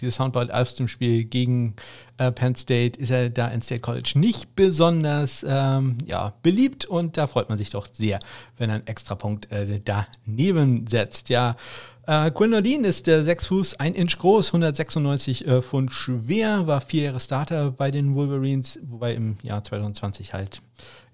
dieses 0.00 0.16
Soundbite 0.16 0.54
aus 0.54 0.74
dem 0.74 0.88
Spiel 0.88 1.24
gegen 1.24 1.74
äh, 2.18 2.30
Penn 2.30 2.54
State 2.54 2.98
ist 2.98 3.10
er 3.10 3.30
da 3.30 3.48
in 3.48 3.62
State 3.62 3.80
College 3.80 4.12
nicht 4.16 4.54
besonders 4.54 5.44
ähm, 5.48 5.98
ja, 6.06 6.34
beliebt 6.42 6.84
und 6.84 7.16
da 7.16 7.26
freut 7.26 7.48
man 7.48 7.58
sich 7.58 7.70
doch 7.70 7.88
sehr, 7.92 8.20
wenn 8.58 8.70
er 8.70 8.76
einen 8.76 8.86
Extrapunkt 8.86 9.50
äh, 9.50 9.80
daneben 9.82 10.86
setzt. 10.86 11.28
Ja, 11.28 11.56
äh, 12.06 12.30
Quinn 12.30 12.84
ist 12.84 13.06
der 13.06 13.24
6 13.24 13.46
Fuß, 13.46 13.74
1 13.80 13.96
Inch 13.96 14.18
groß, 14.18 14.48
196 14.48 15.46
äh, 15.46 15.62
Pfund 15.62 15.92
schwer, 15.92 16.66
war 16.66 16.80
vier 16.80 17.04
Jahre 17.04 17.20
Starter 17.20 17.70
bei 17.70 17.90
den 17.90 18.14
Wolverines, 18.14 18.78
wobei 18.82 19.14
im 19.14 19.38
Jahr 19.42 19.64
2020 19.64 20.34
halt 20.34 20.60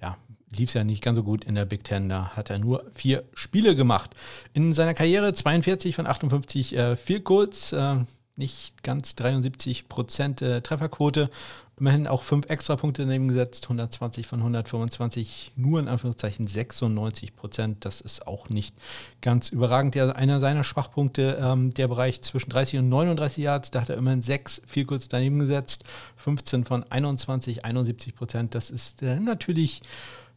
ja, 0.03 0.17
lief 0.57 0.71
es 0.71 0.75
ja 0.75 0.85
nicht 0.85 1.03
ganz 1.03 1.17
so 1.17 1.23
gut 1.23 1.45
in 1.45 1.55
der 1.55 1.65
Big 1.65 1.85
Ten. 1.85 2.09
Da 2.09 2.31
hat 2.31 2.51
er 2.51 2.59
nur 2.59 2.85
vier 2.95 3.25
Spiele 3.35 3.77
gemacht. 3.77 4.15
In 4.53 4.73
seiner 4.73 4.95
Karriere 4.95 5.33
42 5.33 5.95
von 5.95 6.07
58 6.07 6.77
äh, 6.77 6.97
Field 6.97 7.25
Goals, 7.25 7.73
äh, 7.73 7.97
nicht 8.37 8.83
ganz 8.83 9.15
73 9.17 9.89
Prozent 9.89 10.43
äh, 10.43 10.61
Trefferquote. 10.63 11.31
Immerhin 11.79 12.07
auch 12.07 12.23
fünf 12.23 12.47
Extrapunkte 12.51 13.03
daneben 13.03 13.29
gesetzt, 13.29 13.65
120 13.65 14.27
von 14.27 14.41
125, 14.41 15.53
nur 15.57 15.81
in 15.81 15.89
Anführungszeichen 15.89 16.47
96 16.47 17.35
Prozent. 17.35 17.85
Das 17.87 18.03
ist 18.03 18.27
auch 18.27 18.51
nicht 18.51 18.75
ganz 19.23 19.49
überragend. 19.49 19.95
Ja, 19.95 20.11
einer 20.11 20.41
seiner 20.41 20.63
Schwachpunkte, 20.63 21.39
ähm, 21.41 21.73
der 21.73 21.89
Bereich 21.89 22.21
zwischen 22.21 22.51
30 22.51 22.81
und 22.81 22.91
39 22.91 23.39
Yards, 23.39 23.71
da 23.71 23.81
hat 23.81 23.89
er 23.89 23.97
immerhin 23.97 24.21
sechs 24.21 24.61
viel 24.67 24.85
kurz 24.85 25.09
daneben 25.09 25.39
gesetzt, 25.39 25.85
15 26.17 26.65
von 26.65 26.85
21, 26.85 27.65
71 27.65 28.15
Prozent. 28.15 28.55
Das 28.55 28.69
ist 28.69 29.03
äh, 29.03 29.19
natürlich 29.19 29.81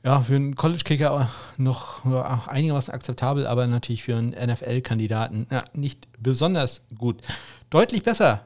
ja, 0.03 0.21
für 0.21 0.35
einen 0.35 0.55
College-Kicker 0.55 1.29
noch 1.57 2.03
ja, 2.05 2.43
einigermaßen 2.47 2.93
akzeptabel, 2.93 3.47
aber 3.47 3.67
natürlich 3.67 4.03
für 4.03 4.17
einen 4.17 4.31
NFL-Kandidaten 4.31 5.47
ja, 5.49 5.63
nicht 5.73 6.07
besonders 6.21 6.81
gut. 6.97 7.21
Deutlich 7.69 8.03
besser 8.03 8.45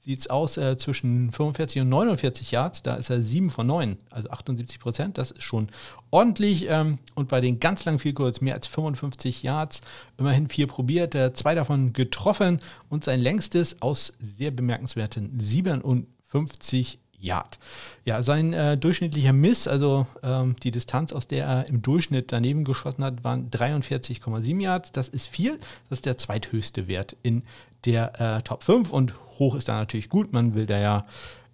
sieht 0.00 0.20
es 0.20 0.30
aus 0.30 0.56
äh, 0.56 0.76
zwischen 0.78 1.30
45 1.32 1.82
und 1.82 1.88
49 1.88 2.50
Yards. 2.50 2.82
Da 2.82 2.94
ist 2.94 3.10
er 3.10 3.22
7 3.22 3.50
von 3.50 3.66
9, 3.66 3.96
also 4.10 4.30
78 4.30 4.78
Prozent. 4.78 5.18
Das 5.18 5.30
ist 5.30 5.42
schon 5.42 5.68
ordentlich. 6.10 6.68
Ähm, 6.68 6.98
und 7.14 7.28
bei 7.28 7.40
den 7.40 7.60
ganz 7.60 7.84
langen 7.84 7.98
Vielkurs 7.98 8.40
mehr 8.40 8.54
als 8.54 8.66
55 8.66 9.42
Yards. 9.42 9.82
Immerhin 10.18 10.48
vier 10.48 10.66
probiert, 10.66 11.14
äh, 11.14 11.32
zwei 11.32 11.54
davon 11.54 11.92
getroffen 11.92 12.60
und 12.88 13.04
sein 13.04 13.20
längstes 13.20 13.80
aus 13.82 14.14
sehr 14.20 14.50
bemerkenswerten 14.50 15.38
57 15.38 16.98
Yard. 17.20 17.58
Ja, 18.04 18.22
sein 18.22 18.52
äh, 18.52 18.76
durchschnittlicher 18.76 19.32
Miss, 19.32 19.68
also 19.68 20.06
ähm, 20.22 20.56
die 20.62 20.70
Distanz, 20.70 21.12
aus 21.12 21.26
der 21.26 21.46
er 21.46 21.68
im 21.68 21.82
Durchschnitt 21.82 22.32
daneben 22.32 22.64
geschossen 22.64 23.04
hat, 23.04 23.22
waren 23.24 23.50
43,7 23.50 24.60
Yards. 24.60 24.92
Das 24.92 25.08
ist 25.08 25.28
viel. 25.28 25.58
Das 25.88 25.98
ist 25.98 26.06
der 26.06 26.16
zweithöchste 26.16 26.88
Wert 26.88 27.16
in 27.22 27.42
der 27.84 28.20
äh, 28.20 28.42
Top 28.42 28.64
5 28.64 28.90
und 28.90 29.14
hoch 29.38 29.54
ist 29.54 29.68
da 29.68 29.78
natürlich 29.78 30.08
gut. 30.08 30.32
Man 30.32 30.54
will 30.54 30.66
da 30.66 30.78
ja, 30.78 31.06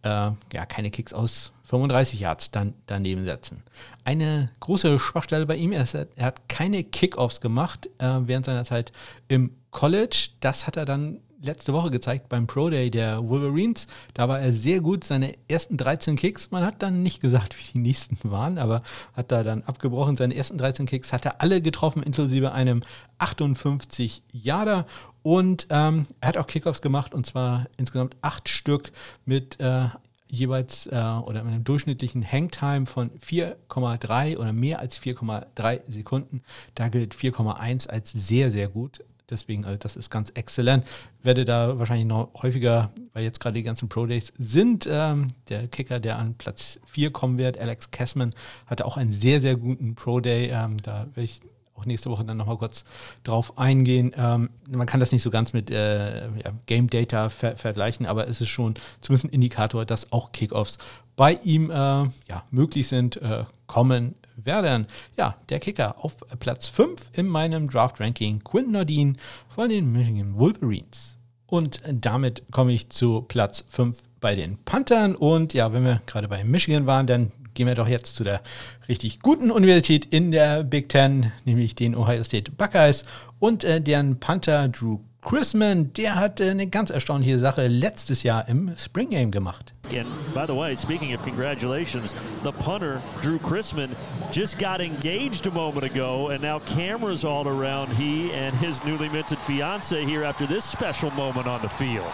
äh, 0.02 0.33
ja 0.52 0.66
keine 0.66 0.90
Kicks 0.90 1.12
aus 1.12 1.52
35 1.64 2.20
Yards 2.20 2.50
dann 2.50 2.74
daneben 2.87 3.24
setzen. 3.24 3.62
Eine 4.05 4.50
große 4.61 4.98
Schwachstelle 5.00 5.46
bei 5.46 5.57
ihm 5.57 5.72
ist, 5.72 5.94
er 5.94 6.09
hat 6.20 6.48
keine 6.48 6.85
Kickoffs 6.85 7.40
gemacht 7.40 7.88
äh, 7.98 8.20
während 8.20 8.46
seiner 8.46 8.64
Zeit 8.64 8.92
im 9.29 9.50
College. 9.72 10.29
Das 10.40 10.66
hat 10.66 10.76
er 10.76 10.85
dann 10.85 11.18
letzte 11.40 11.72
Woche 11.72 11.90
gezeigt 11.90 12.29
beim 12.29 12.46
Pro 12.46 12.70
Day 12.70 12.90
der 12.90 13.29
Wolverines. 13.29 13.87
Da 14.14 14.29
war 14.29 14.40
er 14.40 14.53
sehr 14.53 14.81
gut, 14.81 15.05
seine 15.05 15.35
ersten 15.49 15.77
13 15.77 16.16
Kicks. 16.16 16.51
Man 16.51 16.64
hat 16.64 16.83
dann 16.83 17.03
nicht 17.03 17.20
gesagt, 17.20 17.57
wie 17.59 17.72
die 17.72 17.79
nächsten 17.79 18.18
waren, 18.31 18.59
aber 18.59 18.83
hat 19.14 19.33
da 19.33 19.42
dann 19.42 19.62
abgebrochen. 19.62 20.16
Seine 20.16 20.35
ersten 20.35 20.59
13 20.59 20.87
Kicks 20.87 21.12
hat 21.12 21.25
er 21.25 21.40
alle 21.40 21.61
getroffen, 21.61 22.03
inklusive 22.03 22.53
einem 22.53 22.83
58 23.18 24.22
Yarder. 24.33 24.87
Und 25.22 25.66
ähm, 25.70 26.07
er 26.20 26.29
hat 26.29 26.37
auch 26.37 26.46
Kickoffs 26.46 26.83
gemacht 26.83 27.14
und 27.14 27.27
zwar 27.27 27.66
insgesamt 27.77 28.16
acht 28.22 28.49
Stück 28.49 28.92
mit 29.25 29.59
äh, 29.61 29.88
jeweils 30.29 30.87
äh, 30.87 30.90
oder 30.90 31.40
einem 31.40 31.64
durchschnittlichen 31.64 32.25
Hangtime 32.31 32.87
von 32.87 33.11
4,3 33.11 34.37
oder 34.37 34.53
mehr 34.53 34.81
als 34.81 35.01
4,3 35.01 35.90
Sekunden. 35.90 36.42
Da 36.75 36.88
gilt 36.88 37.14
4,1 37.14 37.88
als 37.88 38.12
sehr, 38.12 38.51
sehr 38.51 38.68
gut. 38.68 39.05
Deswegen, 39.28 39.64
also 39.64 39.76
das 39.76 39.96
ist 39.96 40.10
ganz 40.10 40.30
exzellent. 40.30 40.86
Werde 41.22 41.44
da 41.44 41.78
wahrscheinlich 41.78 42.06
noch 42.06 42.30
häufiger, 42.42 42.90
weil 43.12 43.24
jetzt 43.24 43.40
gerade 43.40 43.54
die 43.54 43.64
ganzen 43.64 43.88
Pro 43.88 44.06
Days 44.06 44.32
sind, 44.38 44.88
ähm, 44.90 45.28
der 45.48 45.66
Kicker, 45.66 45.98
der 45.98 46.18
an 46.18 46.34
Platz 46.34 46.78
4 46.86 47.12
kommen 47.12 47.36
wird, 47.36 47.58
Alex 47.58 47.90
Kessman, 47.90 48.34
hatte 48.66 48.84
auch 48.84 48.96
einen 48.96 49.10
sehr, 49.10 49.40
sehr 49.40 49.56
guten 49.56 49.96
Pro 49.96 50.20
Day. 50.20 50.50
Ähm, 50.52 50.80
da 50.80 51.06
werde 51.14 51.22
ich 51.22 51.40
auch 51.74 51.84
nächste 51.84 52.10
Woche 52.10 52.24
dann 52.24 52.36
nochmal 52.36 52.56
kurz 52.56 52.84
drauf 53.24 53.58
eingehen. 53.58 54.12
Ähm, 54.16 54.50
man 54.68 54.86
kann 54.86 55.00
das 55.00 55.12
nicht 55.12 55.22
so 55.22 55.30
ganz 55.30 55.52
mit 55.52 55.70
äh, 55.70 56.28
ja, 56.28 56.52
Game 56.66 56.88
Data 56.88 57.28
ver 57.28 57.56
vergleichen, 57.56 58.06
aber 58.06 58.28
es 58.28 58.40
ist 58.40 58.48
schon 58.48 58.74
zumindest 59.00 59.26
ein 59.26 59.34
Indikator, 59.34 59.84
dass 59.84 60.12
auch 60.12 60.32
Kickoffs 60.32 60.78
bei 61.16 61.34
ihm 61.42 61.70
äh, 61.70 61.74
ja, 61.74 62.44
möglich 62.50 62.88
sind, 62.88 63.16
äh, 63.16 63.44
kommen 63.66 64.14
werden. 64.37 64.87
Ja, 65.16 65.37
der 65.49 65.59
Kicker 65.59 65.96
auf 66.05 66.16
Platz 66.38 66.68
5 66.68 67.11
in 67.12 67.27
meinem 67.27 67.68
Draft-Ranking, 67.68 68.42
Quinton 68.44 68.72
Nordin 68.72 69.16
von 69.49 69.68
den 69.68 69.92
Michigan 69.92 70.38
Wolverines. 70.38 71.16
Und 71.46 71.81
damit 71.87 72.42
komme 72.51 72.72
ich 72.72 72.90
zu 72.90 73.22
Platz 73.22 73.64
5 73.68 74.03
bei 74.20 74.35
den 74.35 74.59
Panthern. 74.64 75.14
Und 75.14 75.55
ja, 75.55 75.72
wenn 75.72 75.85
wir 75.85 76.01
gerade 76.07 76.29
bei 76.29 76.42
Michigan 76.44 76.87
waren, 76.87 77.07
dann 77.07 77.33
gehen 77.55 77.66
wir 77.66 77.75
doch 77.75 77.88
jetzt 77.88 78.16
zu 78.16 78.25
der 78.25 78.42
richtig 78.88 79.20
guten 79.20 79.51
Universität 79.51 80.05
in 80.07 80.31
der 80.31 80.62
Big 80.62 80.88
Ten, 80.88 81.33
nämlich 81.44 81.75
den 81.75 81.96
Ohio 81.96 82.22
State 82.22 82.53
Buckeyes 82.53 83.05
und 83.38 83.64
äh, 83.64 83.81
deren 83.81 84.20
Panther 84.20 84.68
Drew 84.68 84.99
Chrisman, 85.26 85.92
der 85.94 86.14
hat 86.14 86.38
äh, 86.38 86.50
eine 86.50 86.68
ganz 86.68 86.88
erstaunliche 86.90 87.40
Sache 87.40 87.66
letztes 87.66 88.22
Jahr 88.22 88.46
im 88.46 88.70
Spring 88.78 89.10
Game 89.10 89.32
gemacht. 89.32 89.72
And 89.90 90.06
by 90.32 90.46
the 90.46 90.54
way, 90.54 90.76
speaking 90.76 91.12
of 91.14 91.22
congratulations, 91.24 92.14
the 92.44 92.52
punter, 92.52 93.02
Drew 93.22 93.40
Chrisman, 93.40 93.90
just 94.30 94.56
got 94.56 94.80
engaged 94.80 95.48
a 95.48 95.50
moment 95.50 95.84
ago, 95.84 96.28
and 96.28 96.40
now 96.40 96.60
cameras 96.60 97.24
all 97.24 97.48
around 97.48 97.88
he 97.88 98.30
and 98.34 98.54
his 98.58 98.84
newly 98.84 99.08
minted 99.08 99.40
fiance 99.40 100.04
here 100.04 100.22
after 100.22 100.46
this 100.46 100.64
special 100.64 101.10
moment 101.10 101.48
on 101.48 101.60
the 101.60 101.68
field. 101.68 102.06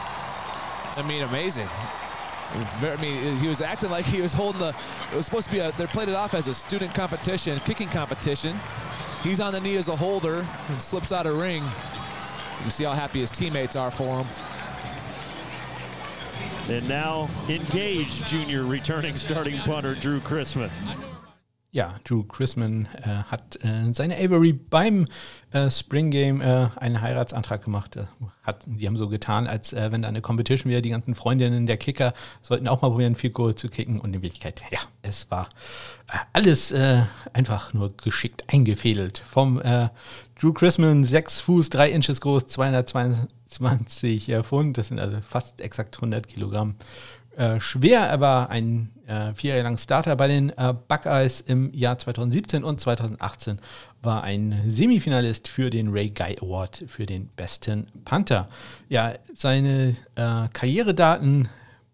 I 0.97 1.03
mean, 1.07 1.23
amazing. 1.23 1.69
Very, 2.79 2.97
I 2.97 3.01
mean, 3.03 3.37
he 3.37 3.49
was 3.49 3.61
acting 3.61 3.91
like 3.91 4.07
he 4.07 4.23
was 4.23 4.33
holding 4.33 4.61
the. 4.61 4.75
It 5.11 5.17
was 5.17 5.27
supposed 5.27 5.49
to 5.49 5.53
be 5.53 5.59
a. 5.59 5.71
They 5.73 5.85
played 5.85 6.09
it 6.09 6.15
off 6.15 6.33
as 6.33 6.47
a 6.47 6.55
student 6.55 6.95
competition, 6.95 7.61
kicking 7.67 7.89
competition. 7.89 8.59
He's 9.23 9.39
on 9.39 9.53
the 9.53 9.61
knee 9.61 9.77
as 9.77 9.89
a 9.89 9.97
holder 9.97 10.47
and 10.71 10.81
slips 10.81 11.13
out 11.13 11.27
of 11.27 11.37
ring. 11.37 11.63
You 12.65 12.71
see 12.71 12.85
how 12.85 12.93
happy 12.93 13.21
his 13.21 13.31
teammates 13.31 13.77
are 13.77 13.91
for 13.91 14.23
him. 14.23 14.27
And 16.69 16.89
now 16.89 17.29
engaged 17.49 18.27
junior 18.27 18.65
returning 18.65 19.15
starting 19.15 19.59
punter 19.59 19.95
Drew 19.95 20.21
Chrisman. 20.21 20.71
Ja, 21.75 21.99
Drew 22.05 22.23
Chrisman 22.23 22.87
äh, 23.03 23.09
hat 23.29 23.57
äh, 23.65 23.95
seine 23.95 24.19
Avery 24.19 24.53
beim 24.53 25.09
äh, 25.53 25.71
Spring 25.71 26.11
Game 26.11 26.43
äh, 26.43 26.69
einen 26.77 27.01
Heiratsantrag 27.01 27.65
gemacht. 27.65 27.97
Äh, 27.97 28.05
hat, 28.43 28.65
die 28.67 28.87
haben 28.87 28.99
so 28.99 29.09
getan, 29.09 29.47
als 29.47 29.73
äh, 29.73 29.91
wenn 29.91 30.03
da 30.03 30.09
eine 30.09 30.21
Competition 30.21 30.71
wäre, 30.71 30.83
die 30.83 30.91
ganzen 30.91 31.15
Freundinnen 31.15 31.67
der 31.67 31.79
Kicker 31.79 32.13
sollten 32.43 32.69
auch 32.69 32.83
mal 32.83 32.91
probieren, 32.91 33.17
viel 33.17 33.31
Goal 33.31 33.55
zu 33.55 33.71
kicken. 33.71 34.01
Und 34.01 34.15
in 34.15 34.21
Wirklichkeit, 34.21 34.63
ja, 34.71 34.81
es 35.01 35.31
war 35.31 35.49
alles 36.35 36.75
einfach 37.33 37.73
nur 37.73 37.97
geschickt 37.97 38.45
eingefädelt. 38.49 39.23
Vom 39.27 39.63
Drew 40.39 40.53
Chrisman, 40.53 41.05
6 41.05 41.41
Fuß, 41.41 41.71
3 41.71 41.91
Inches 41.91 42.21
groß, 42.21 42.49
222 42.49 44.31
Pfund, 44.43 44.77
das 44.77 44.89
sind 44.89 44.99
also 45.01 45.17
fast 45.27 45.63
exakt 45.63 45.97
100 45.97 46.29
Kilogramm 46.29 46.75
äh, 47.37 47.61
schwer. 47.61 48.01
Er 48.01 48.21
war 48.21 48.51
ein 48.51 48.91
äh, 49.07 49.35
vier 49.35 49.55
Jahre 49.55 49.65
lang 49.65 49.79
Starter 49.79 50.17
bei 50.17 50.29
den 50.29 50.51
äh, 50.51 50.75
Buckeyes 50.89 51.41
im 51.41 51.73
Jahr 51.75 51.99
2017 51.99 52.65
und 52.65 52.81
2018 52.81 53.59
war 54.03 54.25
ein 54.25 54.65
Semifinalist 54.69 55.49
für 55.49 55.71
den 55.71 55.89
Ray 55.89 56.11
Guy 56.11 56.37
Award 56.41 56.85
für 56.89 57.07
den 57.07 57.29
besten 57.29 57.87
Panther. 58.05 58.49
Ja, 58.89 59.15
seine 59.35 59.97
äh, 60.17 60.49
Karrieredaten 60.53 61.49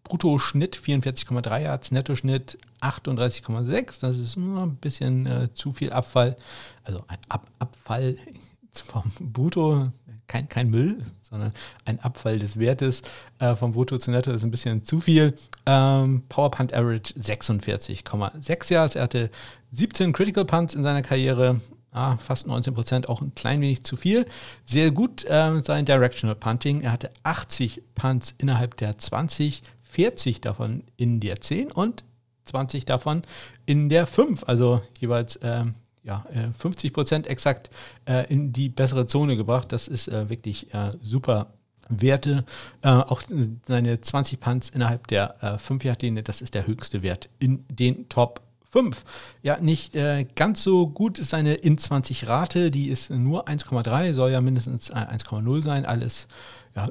Bruttoschnitt 0.05 0.77
44,3 0.77 1.61
Yards, 1.61 1.91
Nettoschnitt 1.91 2.59
38,6. 2.81 4.01
Das 4.01 4.19
ist 4.19 4.37
ein 4.37 4.77
bisschen 4.77 5.27
äh, 5.27 5.53
zu 5.53 5.73
viel 5.73 5.93
Abfall. 5.93 6.37
Also 6.85 7.05
ein 7.09 7.19
Ab 7.29 7.47
Abfall 7.59 8.17
vom 8.73 9.11
Brutto, 9.21 9.91
kein, 10.29 10.49
kein 10.49 10.71
Müll, 10.71 10.99
sondern 11.23 11.53
ein 11.85 11.99
Abfall 12.01 12.39
des 12.39 12.59
Wertes 12.59 13.03
äh, 13.39 13.57
vom 13.57 13.73
Brutto 13.73 13.99
zu 13.99 14.11
Netto 14.11 14.31
ist 14.31 14.45
ein 14.45 14.51
bisschen 14.51 14.85
zu 14.85 15.01
viel. 15.01 15.35
Ähm, 15.67 16.23
Power 16.29 16.51
Punt 16.51 16.73
Average 16.73 17.15
46,6 17.15 18.73
Yards. 18.73 18.95
Er 18.95 19.03
hatte 19.03 19.31
17 19.73 20.13
Critical 20.13 20.45
Punts 20.45 20.75
in 20.75 20.85
seiner 20.85 21.03
Karriere. 21.03 21.61
Ah, 21.91 22.19
fast 22.19 22.47
19 22.47 22.75
Prozent, 22.75 23.09
auch 23.09 23.23
ein 23.23 23.35
klein 23.35 23.61
wenig 23.63 23.83
zu 23.83 23.97
viel. 23.97 24.27
Sehr 24.65 24.91
gut 24.91 25.25
äh, 25.25 25.63
sein 25.63 25.87
Directional 25.87 26.37
Punting. 26.37 26.83
Er 26.83 26.93
hatte 26.93 27.11
80 27.23 27.83
Punts 27.95 28.35
innerhalb 28.39 28.77
der 28.77 28.99
20, 28.99 29.63
40 29.83 30.43
davon 30.43 30.85
in 30.97 31.19
der 31.19 31.41
10 31.41 31.73
und 31.73 32.05
20 32.45 32.85
davon 32.85 33.23
in 33.67 33.89
der 33.89 34.07
5. 34.07 34.45
Also 34.47 34.83
jeweils 35.01 35.41
ähm, 35.43 35.75
ja, 36.05 36.25
50 36.59 36.91
äh, 36.91 36.95
Prozent 36.95 37.27
exakt 37.27 37.71
äh, 38.07 38.27
in 38.33 38.53
die 38.53 38.69
bessere 38.69 39.07
Zone 39.07 39.37
gebracht. 39.37 39.73
Das 39.73 39.89
ist 39.89 40.09
äh, 40.09 40.29
wirklich 40.29 40.69
super 41.03 41.55
Werte. 41.91 42.45
auch 42.83 43.23
seine 43.67 44.01
20 44.03 44.41
Punts 44.41 44.69
innerhalb 44.69 45.07
der 45.07 45.59
5 45.59 45.85
Yard 45.85 46.03
Linie, 46.03 46.23
das 46.23 46.43
ist 46.43 46.53
der 46.53 46.67
höchste 46.67 47.01
Wert 47.03 47.31
in 47.39 47.65
den 47.71 48.11
Top 48.11 48.43
5. 48.71 49.05
Ja, 49.43 49.59
nicht 49.59 49.97
äh, 49.97 50.27
ganz 50.35 50.63
so 50.63 50.89
gut 50.89 51.19
ist 51.19 51.31
seine 51.31 51.55
in 51.55 51.79
20 51.79 52.29
Rate, 52.29 52.71
die 52.71 52.89
ist 52.89 53.11
nur 53.11 53.49
1,3, 53.49 54.13
soll 54.13 54.31
ja 54.31 54.41
mindestens 54.41 54.93
1,0 54.93 55.63
sein. 55.63 55.87
Alles 55.87 56.29
ja, 56.77 56.89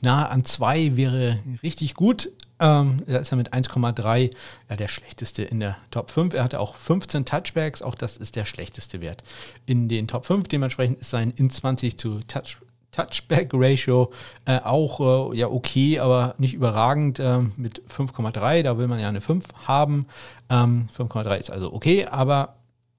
nah 0.00 0.26
an 0.26 0.44
2 0.44 0.96
wäre 0.96 1.38
richtig 1.62 1.94
gut. 1.94 2.30
Ähm, 2.62 3.02
da 3.08 3.18
ist 3.18 3.32
er 3.32 3.36
mit 3.36 3.52
1,3 3.52 4.30
ja, 4.70 4.76
der 4.76 4.86
schlechteste 4.86 5.42
in 5.42 5.58
der 5.58 5.76
Top 5.90 6.12
5. 6.12 6.32
Er 6.32 6.44
hatte 6.44 6.60
auch 6.60 6.76
15 6.76 7.24
Touchbacks, 7.24 7.82
auch 7.82 7.96
das 7.96 8.16
ist 8.16 8.36
der 8.36 8.44
schlechteste 8.44 9.00
Wert 9.00 9.24
in 9.66 9.88
den 9.88 10.06
Top 10.06 10.26
5. 10.26 10.46
Dementsprechend 10.46 11.00
ist 11.00 11.10
sein 11.10 11.32
in 11.36 11.50
20 11.50 11.98
zu 11.98 12.20
Touch, 12.28 12.58
Touchback 12.92 13.50
Ratio 13.52 14.12
äh, 14.44 14.60
auch 14.60 15.32
äh, 15.32 15.36
ja 15.38 15.48
okay, 15.48 15.98
aber 15.98 16.36
nicht 16.38 16.54
überragend 16.54 17.18
äh, 17.18 17.38
mit 17.56 17.82
5,3. 17.88 18.62
Da 18.62 18.78
will 18.78 18.86
man 18.86 19.00
ja 19.00 19.08
eine 19.08 19.20
5 19.20 19.44
haben. 19.66 20.06
Ähm, 20.48 20.88
5,3 20.96 21.36
ist 21.38 21.50
also 21.50 21.72
okay, 21.72 22.06
aber 22.06 22.54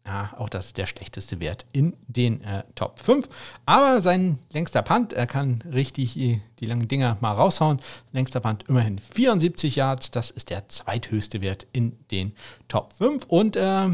ja, 0.05 0.33
auch 0.37 0.49
das 0.49 0.67
ist 0.67 0.77
der 0.77 0.85
schlechteste 0.85 1.39
Wert 1.39 1.65
in 1.71 1.95
den 2.07 2.41
äh, 2.43 2.63
Top 2.75 2.99
5. 2.99 3.27
Aber 3.65 4.01
sein 4.01 4.39
längster 4.51 4.81
Punt, 4.81 5.13
er 5.13 5.27
kann 5.27 5.63
richtig 5.71 6.13
die, 6.13 6.41
die 6.59 6.65
langen 6.65 6.89
Dinger 6.89 7.17
mal 7.21 7.31
raushauen. 7.31 7.79
Längster 8.11 8.41
Punt 8.41 8.65
immerhin 8.67 8.99
74 8.99 9.77
Yards, 9.77 10.11
das 10.11 10.29
ist 10.29 10.49
der 10.49 10.67
zweithöchste 10.67 11.41
Wert 11.41 11.67
in 11.71 11.97
den 12.11 12.35
Top 12.67 12.93
5. 12.97 13.25
Und 13.27 13.55
äh, 13.55 13.89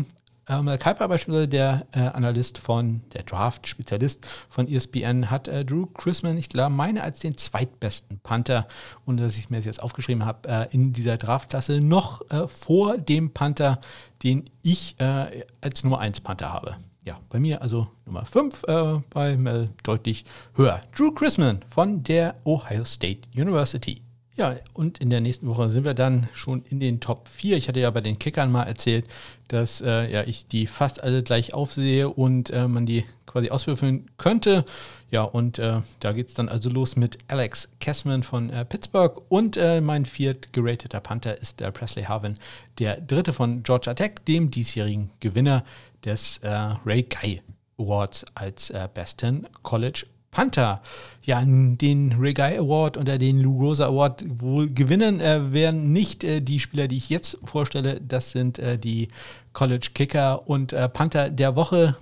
ähm, 0.50 0.66
Kuiper 0.80 1.08
beispielsweise, 1.08 1.48
der 1.48 1.86
äh, 1.92 2.00
Analyst 2.00 2.58
von, 2.58 3.02
der 3.14 3.24
Draft-Spezialist 3.24 4.28
von 4.50 4.68
ESPN, 4.68 5.30
hat 5.30 5.48
äh, 5.48 5.64
Drew 5.64 5.86
Chrisman, 5.86 6.38
ich 6.38 6.50
glaube, 6.50 6.74
meine 6.74 7.04
als 7.04 7.20
den 7.20 7.38
zweitbesten 7.38 8.20
Panther, 8.20 8.68
und 9.06 9.18
dass 9.18 9.38
ich 9.38 9.50
mir 9.50 9.58
das 9.58 9.66
jetzt 9.66 9.84
aufgeschrieben 9.84 10.26
habe, 10.26 10.50
äh, 10.50 10.68
in 10.72 10.92
dieser 10.94 11.18
Draftklasse 11.18 11.82
noch 11.82 12.22
äh, 12.32 12.48
vor 12.48 12.98
dem 12.98 13.32
Panther, 13.32 13.80
den 14.24 14.50
ich 14.62 14.96
äh, 15.00 15.46
als 15.62 15.84
Nummer 15.84 16.00
1 16.00 16.22
Panther 16.22 16.52
habe. 16.52 16.76
Ja, 17.06 17.20
bei 17.30 17.40
mir 17.40 17.62
also 17.62 17.88
Nummer 18.06 18.26
5, 18.26 18.64
äh, 18.64 19.00
bei 19.10 19.38
Mel 19.38 19.70
deutlich 19.84 20.26
höher. 20.56 20.82
Drew 20.96 21.12
Chrisman 21.12 21.60
von 21.70 22.04
der 22.04 22.36
Ohio 22.44 22.86
State 22.86 23.22
University. 23.36 24.02
Ja, 24.40 24.56
und 24.72 25.00
in 25.00 25.10
der 25.10 25.20
nächsten 25.20 25.48
Woche 25.48 25.70
sind 25.70 25.84
wir 25.84 25.94
dann 25.94 26.30
schon 26.32 26.64
in 26.70 26.80
den 26.80 27.02
Top 27.02 27.28
4. 27.28 27.58
Ich 27.58 27.68
hatte 27.68 27.82
ja 27.82 27.92
bei 27.92 28.00
den 28.00 28.20
Kickern 28.20 28.50
mal 28.50 28.64
erzählt, 28.64 29.04
dass 29.50 29.82
äh, 29.82 30.10
ja, 30.10 30.24
ich 30.24 30.48
die 30.48 30.66
fast 30.66 31.04
alle 31.04 31.24
gleich 31.24 31.54
aufsehe 31.54 32.08
und 32.08 32.50
äh, 32.50 32.66
man 32.70 32.86
die 32.86 33.04
quasi 33.26 33.50
auswürfeln 33.50 34.10
könnte. 34.18 34.64
Ja, 35.12 35.24
und 35.24 35.60
äh, 35.60 35.82
da 36.00 36.14
geht 36.14 36.30
es 36.30 36.36
dann 36.36 36.48
also 36.48 36.70
los 36.70 36.96
mit 36.96 37.18
Alex 37.28 37.68
Kessman 37.82 38.24
von 38.24 38.50
äh, 38.50 38.64
Pittsburgh 38.64 39.22
und 39.28 39.58
äh, 39.58 39.82
mein 39.82 40.06
viert 40.06 40.54
gerateter 40.54 41.02
Panther 41.02 41.38
ist 41.38 41.60
der 41.60 41.72
Presley 41.72 42.06
Harvin, 42.06 42.36
der 42.78 43.02
dritte 43.02 43.34
von 43.34 43.62
Georgia 43.64 43.94
Tech, 43.94 44.12
dem 44.26 44.52
diesjährigen 44.52 45.10
Gewinner 45.20 45.66
des 46.06 46.38
äh, 46.44 46.48
Ray 46.86 47.04
Guy 47.04 47.42
Awards 47.78 48.26
als 48.36 48.72
besten 48.94 49.48
College 49.64 50.06
Panther 50.32 50.82
ja 51.24 51.44
den 51.46 52.14
Regai 52.20 52.60
Award 52.60 52.98
oder 52.98 53.18
den 53.18 53.40
Lou 53.40 53.60
Rosa 53.60 53.88
Award 53.88 54.24
wohl 54.28 54.70
gewinnen 54.70 55.20
äh, 55.20 55.54
werden 55.54 55.92
nicht 55.94 56.24
äh, 56.24 56.42
die 56.42 56.60
Spieler, 56.60 56.88
die 56.88 56.98
ich 56.98 57.10
jetzt 57.10 57.38
vorstelle. 57.44 58.00
Das 58.02 58.32
sind 58.32 58.60
äh, 58.60 58.78
die 58.78 59.10
College 59.54 59.90
Kicker 59.94 60.48
und 60.48 60.74
äh, 60.74 60.90
Panther 60.90 61.30
der 61.30 61.56
Woche. 61.56 61.96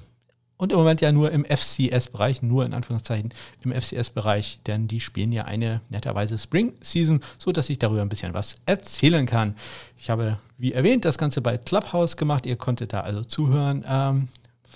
Und 0.60 0.72
im 0.72 0.80
Moment 0.80 1.02
ja 1.02 1.12
nur 1.12 1.32
im 1.32 1.46
FCS-Bereich, 1.46 2.42
nur 2.42 2.66
in 2.66 2.74
Anführungszeichen 2.74 3.32
im 3.62 3.72
FCS-Bereich, 3.72 4.58
denn 4.66 4.88
die 4.88 5.00
spielen 5.00 5.32
ja 5.32 5.46
eine 5.46 5.82
netterweise 5.90 6.40
Spring-Season, 6.40 7.22
sodass 7.38 7.70
ich 7.70 7.78
darüber 7.78 8.02
ein 8.02 8.10
bisschen 8.10 8.34
was 8.34 8.56
erzählen 8.66 9.28
kann. 9.28 9.56
Ich 10.00 10.10
habe, 10.10 10.40
wie 10.58 10.74
erwähnt, 10.74 11.06
das 11.06 11.20
Ganze 11.20 11.42
bei 11.42 11.60
Clubhouse 11.60 12.18
gemacht. 12.18 12.48
Ihr 12.48 12.56
konntet 12.56 12.92
da 12.92 13.02
also 13.02 13.24
zuhören. 13.24 13.86
Ähm, 13.88 14.30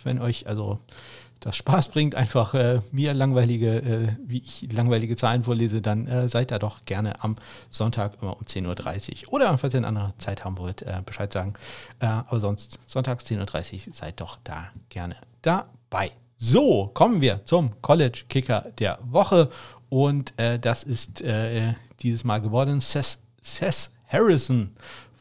wenn 0.04 0.20
euch 0.20 0.48
also 0.48 0.80
das 1.42 1.58
Spaß 1.58 1.90
bringt, 1.90 2.16
einfach 2.16 2.54
äh, 2.54 2.82
mir 2.92 3.14
langweilige, 3.14 3.78
äh, 3.78 4.08
wie 4.26 4.38
ich 4.38 4.72
langweilige 4.72 5.16
Zahlen 5.16 5.44
vorlese, 5.44 5.82
dann 5.82 6.08
äh, 6.08 6.30
seid 6.30 6.52
da 6.52 6.60
doch 6.60 6.86
gerne 6.86 7.24
am 7.24 7.36
Sonntag 7.72 8.14
immer 8.22 8.38
um 8.38 8.46
10.30 8.46 9.26
Uhr. 9.26 9.34
Oder 9.34 9.58
falls 9.58 9.74
ihr 9.74 9.80
eine 9.80 9.88
andere 9.88 10.14
Zeit 10.20 10.46
haben 10.46 10.58
wollt, 10.58 10.84
äh, 10.84 11.02
Bescheid 11.04 11.34
sagen. 11.34 11.54
Äh, 12.00 12.06
aber 12.06 12.40
sonst 12.40 12.80
sonntags 12.86 13.26
10.30 13.26 13.88
Uhr 13.88 13.94
seid 13.94 14.22
doch 14.22 14.38
da 14.44 14.68
gerne 14.90 15.16
dabei. 15.42 16.12
So, 16.38 16.92
kommen 16.94 17.22
wir 17.22 17.44
zum 17.44 17.82
College 17.82 18.24
Kicker 18.30 18.68
der 18.78 19.00
Woche. 19.04 19.50
Und 19.90 20.40
äh, 20.40 20.58
das 20.60 20.84
ist 20.84 21.24
dieses 22.02 22.24
Mal 22.24 22.40
geworden 22.40 22.80
Seth, 22.80 23.20
Seth 23.42 23.92
Harrison 24.08 24.72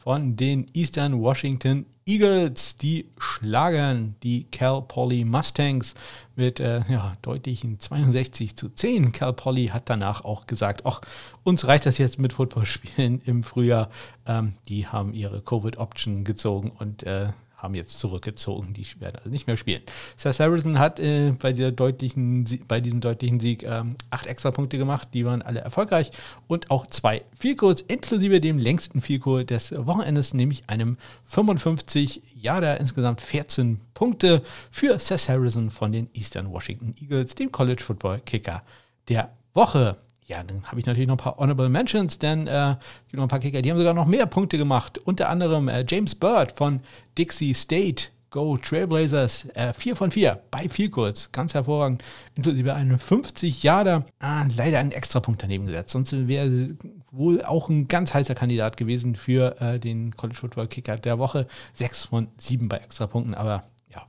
von 0.03 0.35
den 0.35 0.69
Eastern 0.73 1.19
Washington 1.19 1.85
Eagles, 2.05 2.77
die 2.77 3.09
schlagen 3.17 4.15
die 4.23 4.45
Cal 4.45 4.81
Poly 4.81 5.23
Mustangs 5.23 5.93
mit 6.35 6.59
äh, 6.59 6.81
ja, 6.89 7.15
deutlichen 7.21 7.79
62 7.79 8.55
zu 8.55 8.69
10. 8.69 9.11
Cal 9.11 9.33
Poly 9.33 9.67
hat 9.67 9.89
danach 9.89 10.25
auch 10.25 10.47
gesagt, 10.47 10.85
ach, 10.85 11.01
uns 11.43 11.67
reicht 11.67 11.85
das 11.85 11.97
jetzt 11.97 12.19
mit 12.19 12.33
Footballspielen 12.33 13.21
im 13.25 13.43
Frühjahr. 13.43 13.89
Ähm, 14.25 14.53
die 14.67 14.87
haben 14.87 15.13
ihre 15.13 15.41
Covid-Option 15.41 16.23
gezogen 16.23 16.71
und 16.71 17.03
äh, 17.03 17.29
haben 17.61 17.75
jetzt 17.75 17.99
zurückgezogen. 17.99 18.73
Die 18.73 18.85
werden 18.99 19.17
also 19.17 19.29
nicht 19.29 19.47
mehr 19.47 19.57
spielen. 19.57 19.81
Seth 20.17 20.39
Harrison 20.39 20.79
hat 20.79 20.99
äh, 20.99 21.31
bei, 21.31 21.53
dieser 21.53 21.71
deutlichen, 21.71 22.45
bei 22.67 22.81
diesem 22.81 23.01
deutlichen 23.01 23.39
Sieg 23.39 23.63
ähm, 23.63 23.95
acht 24.09 24.25
extra 24.25 24.51
Punkte 24.51 24.77
gemacht. 24.77 25.09
Die 25.13 25.25
waren 25.25 25.41
alle 25.41 25.61
erfolgreich. 25.61 26.11
Und 26.47 26.71
auch 26.71 26.87
zwei 26.87 27.23
Vielkurs, 27.39 27.81
inklusive 27.81 28.41
dem 28.41 28.57
längsten 28.57 29.01
Vielkurs 29.01 29.45
des 29.45 29.73
Wochenendes, 29.75 30.33
nämlich 30.33 30.63
einem 30.67 30.97
55 31.25 32.21
Jahre, 32.35 32.77
insgesamt 32.77 33.21
14 33.21 33.79
Punkte 33.93 34.41
für 34.71 34.97
Seth 34.97 35.29
Harrison 35.29 35.69
von 35.69 35.91
den 35.91 36.09
Eastern 36.13 36.51
Washington 36.51 36.95
Eagles, 36.99 37.35
dem 37.35 37.51
College 37.51 37.83
Football 37.83 38.21
Kicker 38.25 38.63
der 39.07 39.31
Woche. 39.53 39.97
Ja, 40.31 40.43
dann 40.43 40.63
habe 40.63 40.79
ich 40.79 40.85
natürlich 40.85 41.09
noch 41.09 41.15
ein 41.15 41.23
paar 41.23 41.37
Honorable 41.37 41.67
Mentions, 41.67 42.17
denn 42.17 42.47
äh, 42.47 42.75
gibt 43.07 43.15
noch 43.15 43.23
ein 43.23 43.27
paar 43.27 43.39
Kicker, 43.41 43.61
die 43.61 43.69
haben 43.69 43.77
sogar 43.77 43.93
noch 43.93 44.05
mehr 44.05 44.25
Punkte 44.25 44.57
gemacht. 44.57 44.97
Unter 44.97 45.27
anderem 45.27 45.67
äh, 45.67 45.83
James 45.85 46.15
Bird 46.15 46.53
von 46.53 46.79
Dixie 47.17 47.53
State. 47.53 48.05
Go 48.29 48.55
Trailblazers, 48.55 49.49
äh, 49.55 49.73
4 49.73 49.97
von 49.97 50.09
4 50.09 50.41
bei 50.51 50.69
viel 50.69 50.89
kurz, 50.89 51.33
ganz 51.33 51.53
hervorragend, 51.53 52.01
inklusive 52.33 52.73
einen 52.73 52.97
50 52.97 53.61
Jahre, 53.61 54.05
ah, 54.19 54.45
leider 54.55 54.79
einen 54.79 54.93
Extrapunkt 54.93 55.43
daneben 55.43 55.65
gesetzt. 55.65 55.89
Sonst 55.89 56.13
wäre 56.29 56.77
wohl 57.11 57.43
auch 57.43 57.67
ein 57.67 57.89
ganz 57.89 58.13
heißer 58.13 58.33
Kandidat 58.33 58.77
gewesen 58.77 59.17
für 59.17 59.59
äh, 59.59 59.79
den 59.79 60.15
College 60.15 60.39
Football 60.39 60.67
Kicker 60.67 60.95
der 60.95 61.19
Woche. 61.19 61.45
6 61.73 62.05
von 62.05 62.29
7 62.37 62.69
bei 62.69 62.77
Extrapunkten, 62.77 63.35
aber 63.35 63.65
ja, 63.93 64.03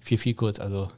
4 0.00 0.18
viel 0.18 0.34
kurz, 0.34 0.58
also 0.58 0.88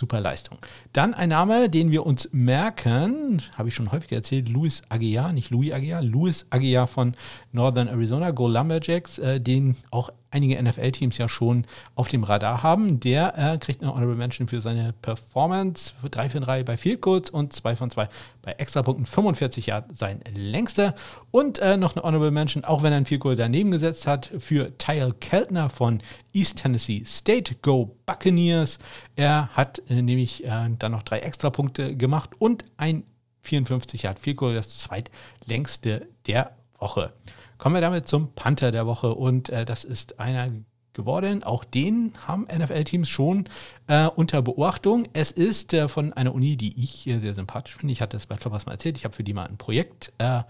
Super 0.00 0.22
Leistung. 0.22 0.56
Dann 0.94 1.12
ein 1.12 1.28
Name, 1.28 1.68
den 1.68 1.90
wir 1.90 2.06
uns 2.06 2.30
merken, 2.32 3.42
habe 3.58 3.68
ich 3.68 3.74
schon 3.74 3.92
häufiger 3.92 4.16
erzählt, 4.16 4.48
Louis 4.48 4.80
Aguiar, 4.88 5.34
nicht 5.34 5.50
Louis 5.50 5.74
Aguiar, 5.74 6.00
Louis 6.00 6.46
Aguiar 6.48 6.86
von 6.86 7.14
Northern 7.52 7.86
Arizona, 7.86 8.30
Go 8.30 8.48
Lumberjacks, 8.48 9.18
äh, 9.18 9.42
den 9.42 9.76
auch 9.90 10.08
einige 10.30 10.62
NFL-Teams 10.62 11.18
ja 11.18 11.28
schon 11.28 11.66
auf 11.94 12.08
dem 12.08 12.24
Radar 12.24 12.62
haben. 12.62 13.00
Der 13.00 13.36
äh, 13.36 13.58
kriegt 13.58 13.82
eine 13.82 13.92
Honorable 13.92 14.16
Mention 14.16 14.48
für 14.48 14.60
seine 14.60 14.92
Performance. 14.92 15.94
3 16.08 16.30
von 16.30 16.42
3 16.42 16.62
bei 16.62 16.76
Field 16.76 17.00
Goals 17.00 17.30
und 17.30 17.52
2 17.52 17.76
von 17.76 17.90
2 17.90 18.08
bei 18.42 18.52
Extrapunkten. 18.52 19.06
45 19.06 19.66
Jahre 19.66 19.86
sein 19.92 20.20
längster. 20.34 20.94
Und 21.30 21.58
äh, 21.58 21.76
noch 21.76 21.96
eine 21.96 22.04
Honorable 22.04 22.30
Mention, 22.30 22.64
auch 22.64 22.82
wenn 22.82 22.92
er 22.92 22.98
ein 22.98 23.06
Field 23.06 23.20
Goal 23.20 23.36
daneben 23.36 23.70
gesetzt 23.70 24.06
hat, 24.06 24.30
für 24.38 24.76
Tyle 24.78 25.12
Keltner 25.20 25.70
von 25.70 26.02
East 26.32 26.58
Tennessee 26.58 27.04
State. 27.04 27.56
Go 27.62 27.96
Buccaneers. 28.06 28.78
Er 29.16 29.48
hat 29.48 29.82
äh, 29.88 30.02
nämlich 30.02 30.44
äh, 30.44 30.68
dann 30.78 30.92
noch 30.92 31.02
drei 31.02 31.18
Extrapunkte 31.18 31.96
gemacht 31.96 32.30
und 32.38 32.64
ein 32.76 33.04
54 33.42 34.02
Yard 34.02 34.18
Field 34.18 34.36
Goal, 34.36 34.54
das 34.54 34.78
zweitlängste 34.78 36.06
der 36.26 36.56
Woche. 36.78 37.12
Kommen 37.60 37.74
wir 37.74 37.82
damit 37.82 38.08
zum 38.08 38.32
Panther 38.32 38.72
der 38.72 38.86
Woche 38.86 39.14
und 39.14 39.50
äh, 39.50 39.66
das 39.66 39.84
ist 39.84 40.18
einer 40.18 40.48
geworden. 40.94 41.44
Auch 41.44 41.62
den 41.62 42.14
haben 42.26 42.44
NFL-Teams 42.44 43.06
schon 43.06 43.50
äh, 43.86 44.06
unter 44.06 44.40
Beobachtung. 44.40 45.06
Es 45.12 45.30
ist 45.30 45.74
äh, 45.74 45.90
von 45.90 46.14
einer 46.14 46.34
Uni, 46.34 46.56
die 46.56 46.82
ich 46.82 47.06
äh, 47.06 47.18
sehr 47.18 47.34
sympathisch 47.34 47.76
finde. 47.76 47.92
Ich 47.92 48.00
hatte 48.00 48.16
es 48.16 48.26
bei 48.26 48.36
Kloppers 48.36 48.64
mal 48.64 48.72
erzählt. 48.72 48.96
Ich 48.96 49.04
habe 49.04 49.14
für 49.14 49.24
die 49.24 49.34
mal 49.34 49.46
ein 49.46 49.58
Projekt 49.58 50.10
äh, 50.16 50.40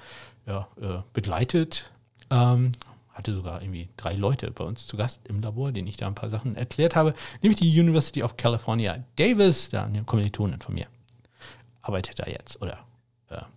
ja, 0.47 0.69
äh, 0.81 0.99
begleitet. 1.13 1.91
Ähm, 2.31 2.73
hatte 3.13 3.35
sogar 3.35 3.61
irgendwie 3.61 3.89
drei 3.97 4.15
Leute 4.15 4.53
bei 4.53 4.63
uns 4.63 4.87
zu 4.87 4.97
Gast 4.97 5.21
im 5.29 5.43
Labor, 5.43 5.73
denen 5.73 5.89
ich 5.89 5.97
da 5.97 6.07
ein 6.07 6.15
paar 6.15 6.31
Sachen 6.31 6.55
erklärt 6.55 6.95
habe. 6.95 7.15
Nämlich 7.43 7.59
die 7.59 7.81
University 7.81 8.23
of 8.23 8.37
California 8.37 9.03
Davis, 9.17 9.71
da 9.71 9.83
eine 9.83 10.05
Kommilitonin 10.05 10.61
von 10.61 10.75
mir 10.75 10.87
arbeitet 11.83 12.21
da 12.21 12.27
jetzt 12.27 12.63
oder 12.63 12.79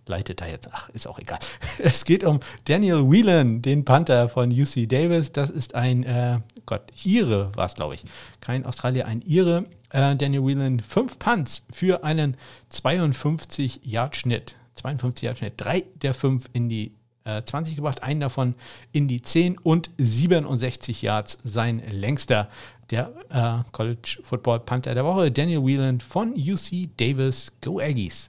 leitet 0.06 0.40
da 0.40 0.46
jetzt, 0.46 0.68
ach, 0.72 0.88
ist 0.90 1.06
auch 1.06 1.18
egal. 1.18 1.38
Es 1.78 2.04
geht 2.04 2.24
um 2.24 2.40
Daniel 2.64 3.10
Whelan, 3.10 3.62
den 3.62 3.84
Panther 3.84 4.28
von 4.28 4.50
UC 4.50 4.88
Davis. 4.88 5.32
Das 5.32 5.50
ist 5.50 5.74
ein, 5.74 6.04
äh, 6.04 6.38
Gott, 6.66 6.82
Ire 7.04 7.50
war 7.54 7.66
es, 7.66 7.74
glaube 7.74 7.94
ich. 7.94 8.04
Kein 8.40 8.64
Australier, 8.64 9.06
ein 9.06 9.22
Ire. 9.22 9.64
Äh, 9.90 10.16
Daniel 10.16 10.46
Whelan, 10.46 10.80
fünf 10.80 11.18
Punts 11.18 11.62
für 11.72 12.04
einen 12.04 12.36
52-Yard-Schnitt. 12.72 14.56
52-Yard-Schnitt. 14.80 15.54
Drei 15.56 15.84
der 16.02 16.14
fünf 16.14 16.48
in 16.52 16.68
die 16.68 16.92
20 17.24 17.72
äh, 17.72 17.76
gebracht, 17.76 18.02
einen 18.02 18.20
davon 18.20 18.54
in 18.92 19.08
die 19.08 19.22
10 19.22 19.58
und 19.58 19.90
67 19.98 21.02
Yards 21.02 21.38
sein 21.42 21.82
längster. 21.90 22.48
Der 22.90 23.12
äh, 23.30 23.70
College 23.72 24.18
Football 24.22 24.60
Panther 24.60 24.94
der 24.94 25.06
Woche, 25.06 25.32
Daniel 25.32 25.64
Whelan 25.64 26.00
von 26.00 26.34
UC 26.34 26.96
Davis. 26.98 27.52
Go 27.62 27.80
Aggies. 27.80 28.28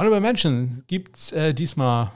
Honorable 0.00 0.22
Mention 0.22 0.82
gibt 0.86 1.18
es 1.18 1.30
äh, 1.32 1.52
diesmal 1.52 2.10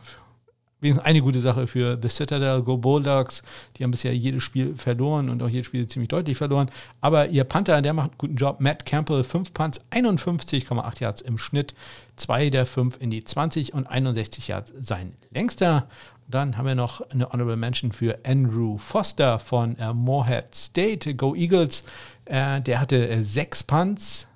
eine 1.03 1.21
gute 1.21 1.41
Sache 1.41 1.67
für 1.67 1.99
The 2.01 2.09
Citadel, 2.09 2.63
Go 2.63 2.79
Bulldogs. 2.79 3.43
Die 3.77 3.85
haben 3.85 3.91
bisher 3.91 4.17
jedes 4.17 4.43
Spiel 4.43 4.75
verloren 4.75 5.29
und 5.29 5.43
auch 5.43 5.51
jedes 5.51 5.67
Spiel 5.67 5.87
ziemlich 5.87 6.09
deutlich 6.09 6.39
verloren. 6.39 6.71
Aber 7.03 7.29
ihr 7.29 7.45
Panther, 7.45 7.83
der 7.83 7.93
macht 7.93 8.13
einen 8.13 8.19
guten 8.19 8.37
Job. 8.37 8.59
Matt 8.61 8.87
Campbell, 8.87 9.23
5 9.23 9.53
Punts, 9.53 9.83
51,8 9.91 11.01
Yards 11.03 11.21
im 11.21 11.37
Schnitt. 11.37 11.75
Zwei 12.17 12.49
der 12.49 12.65
5 12.65 12.97
in 13.01 13.11
die 13.11 13.23
20 13.23 13.75
und 13.75 13.87
61 13.87 14.49
Yards 14.49 14.73
sein 14.81 15.13
längster. 15.31 15.87
Dann 16.27 16.57
haben 16.57 16.67
wir 16.67 16.75
noch 16.75 17.03
eine 17.11 17.31
Honorable 17.31 17.59
Mention 17.59 17.93
für 17.93 18.19
Andrew 18.25 18.79
Foster 18.79 19.39
von 19.39 19.77
äh, 19.79 19.93
Morehead 19.93 20.55
State, 20.55 21.17
Go 21.17 21.35
Eagles. 21.35 21.85
Äh, 22.25 22.63
der 22.63 22.81
hatte 22.81 23.11
äh, 23.11 23.23
sechs 23.25 23.63
Punts, 23.63 24.27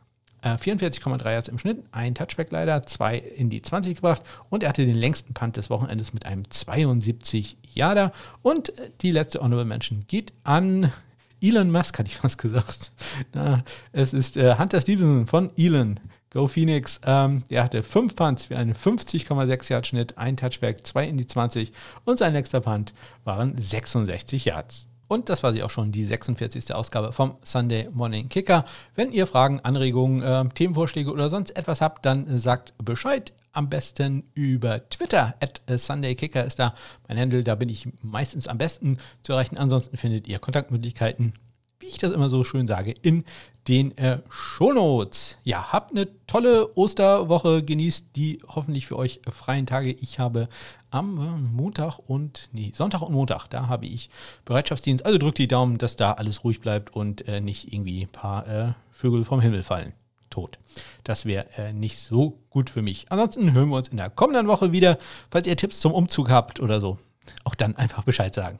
44,3 0.42 1.27
äh, 1.27 1.33
Yards 1.33 1.48
im 1.48 1.59
Schnitt, 1.59 1.83
ein 1.90 2.14
Touchback 2.14 2.48
leider, 2.51 2.83
zwei 2.85 3.18
in 3.18 3.51
die 3.51 3.62
20 3.62 3.96
gebracht 3.96 4.22
und 4.51 4.62
er 4.62 4.68
hatte 4.70 4.87
den 4.87 4.96
längsten 4.96 5.35
Punt 5.35 5.57
des 5.57 5.70
Wochenendes 5.70 6.12
mit 6.12 6.27
einem 6.27 6.48
72 6.48 7.57
Yarder. 7.74 8.12
Und 8.42 8.72
die 9.03 9.11
letzte 9.11 9.40
Honorable 9.40 9.64
Mention 9.64 10.05
geht 10.07 10.33
an 10.44 10.92
Elon 11.40 11.70
Musk, 11.70 11.98
hatte 11.98 12.09
ich 12.09 12.16
fast 12.16 12.38
gesagt. 12.38 12.92
Na, 13.35 13.64
es 13.92 14.12
ist 14.12 14.37
äh, 14.37 14.57
Hunter 14.59 14.81
Stevenson 14.81 15.27
von 15.27 15.51
Elon. 15.57 16.01
Go 16.31 16.46
Phoenix, 16.46 17.01
ähm, 17.07 17.44
der 17.48 17.64
hatte 17.64 17.83
fünf 17.83 18.14
Punts 18.14 18.44
für 18.44 18.59
einen 18.59 18.74
50,6 18.74 19.70
Yard 19.70 19.87
Schnitt, 19.87 20.18
ein 20.18 20.37
Touchback, 20.37 20.87
zwei 20.87 21.09
in 21.09 21.16
die 21.16 21.27
20 21.27 21.72
und 22.05 22.18
sein 22.18 22.35
nächster 22.35 22.61
Punt 22.61 22.92
waren 23.24 23.57
66 23.59 24.44
Yards. 24.44 24.88
Und 25.09 25.31
das 25.31 25.42
war 25.42 25.53
sie 25.53 25.62
auch 25.62 25.71
schon, 25.71 25.90
die 25.90 26.05
46. 26.05 26.75
Ausgabe 26.75 27.12
vom 27.12 27.38
Sunday 27.42 27.88
Morning 27.90 28.29
Kicker. 28.29 28.64
Wenn 28.94 29.11
ihr 29.11 29.27
Fragen, 29.27 29.61
Anregungen, 29.61 30.23
äh, 30.23 30.49
Themenvorschläge 30.55 31.11
oder 31.11 31.31
sonst 31.31 31.57
etwas 31.57 31.81
habt, 31.81 32.05
dann 32.05 32.38
sagt 32.38 32.75
Bescheid. 32.79 33.33
Am 33.53 33.71
besten 33.71 34.25
über 34.35 34.88
Twitter. 34.90 35.35
At 35.40 35.62
SundayKicker 35.66 36.44
ist 36.44 36.59
da 36.59 36.75
mein 37.09 37.18
Handle. 37.18 37.42
Da 37.42 37.55
bin 37.55 37.71
ich 37.71 37.88
meistens 38.03 38.47
am 38.47 38.59
besten 38.59 38.99
zu 39.23 39.33
erreichen. 39.33 39.57
Ansonsten 39.57 39.97
findet 39.97 40.29
ihr 40.29 40.38
Kontaktmöglichkeiten 40.38 41.33
wie 41.81 41.87
ich 41.87 41.99
das 41.99 42.12
immer 42.12 42.29
so 42.29 42.45
schön 42.45 42.67
sage, 42.67 42.95
in 43.03 43.25
den 43.69 43.97
äh, 43.99 44.21
Shownotes. 44.31 45.37
Ja, 45.45 45.73
habt 45.73 45.91
eine 45.93 46.09
tolle 46.27 46.77
Osterwoche, 46.77 47.62
genießt 47.62 48.17
die 48.17 48.41
hoffentlich 48.49 48.87
für 48.87 48.97
euch 48.97 49.21
freien 49.31 49.67
Tage. 49.67 49.93
Ich 49.93 50.19
habe 50.19 50.49
am 50.91 51.19
äh, 51.19 51.38
Montag 51.38 51.99
und, 51.99 52.49
nee, 52.53 52.73
Sonntag 52.75 53.03
und 53.03 53.12
Montag, 53.12 53.49
da 53.49 53.69
habe 53.69 53.87
ich 53.87 54.09
Bereitschaftsdienst. 54.47 55.05
Also 55.05 55.19
drückt 55.19 55.38
die 55.38 55.49
Daumen, 55.49 55.79
dass 55.79 55.97
da 55.97 56.12
alles 56.12 56.45
ruhig 56.45 56.61
bleibt 56.61 56.95
und 56.95 57.29
äh, 57.29 57.41
nicht 57.41 57.73
irgendwie 57.73 58.03
ein 58.03 58.09
paar 58.09 58.49
äh, 58.49 58.73
Vögel 58.91 59.25
vom 59.25 59.41
Himmel 59.41 59.62
fallen. 59.62 59.93
Tot. 60.31 60.59
Das 61.05 61.25
wäre 61.25 61.47
äh, 61.57 61.73
nicht 61.73 61.99
so 61.99 62.38
gut 62.51 62.71
für 62.71 62.83
mich. 62.83 63.07
Ansonsten 63.11 63.53
hören 63.53 63.69
wir 63.71 63.77
uns 63.77 63.88
in 63.88 63.97
der 63.97 64.11
kommenden 64.11 64.47
Woche 64.47 64.73
wieder. 64.73 64.99
Falls 65.31 65.47
ihr 65.47 65.57
Tipps 65.57 65.81
zum 65.81 65.93
Umzug 65.93 66.31
habt 66.31 66.61
oder 66.61 66.81
so, 66.81 66.99
auch 67.45 67.55
dann 67.55 67.77
einfach 67.77 68.05
Bescheid 68.05 68.35
sagen. 68.35 68.59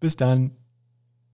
Bis 0.00 0.16
dann. 0.16 0.56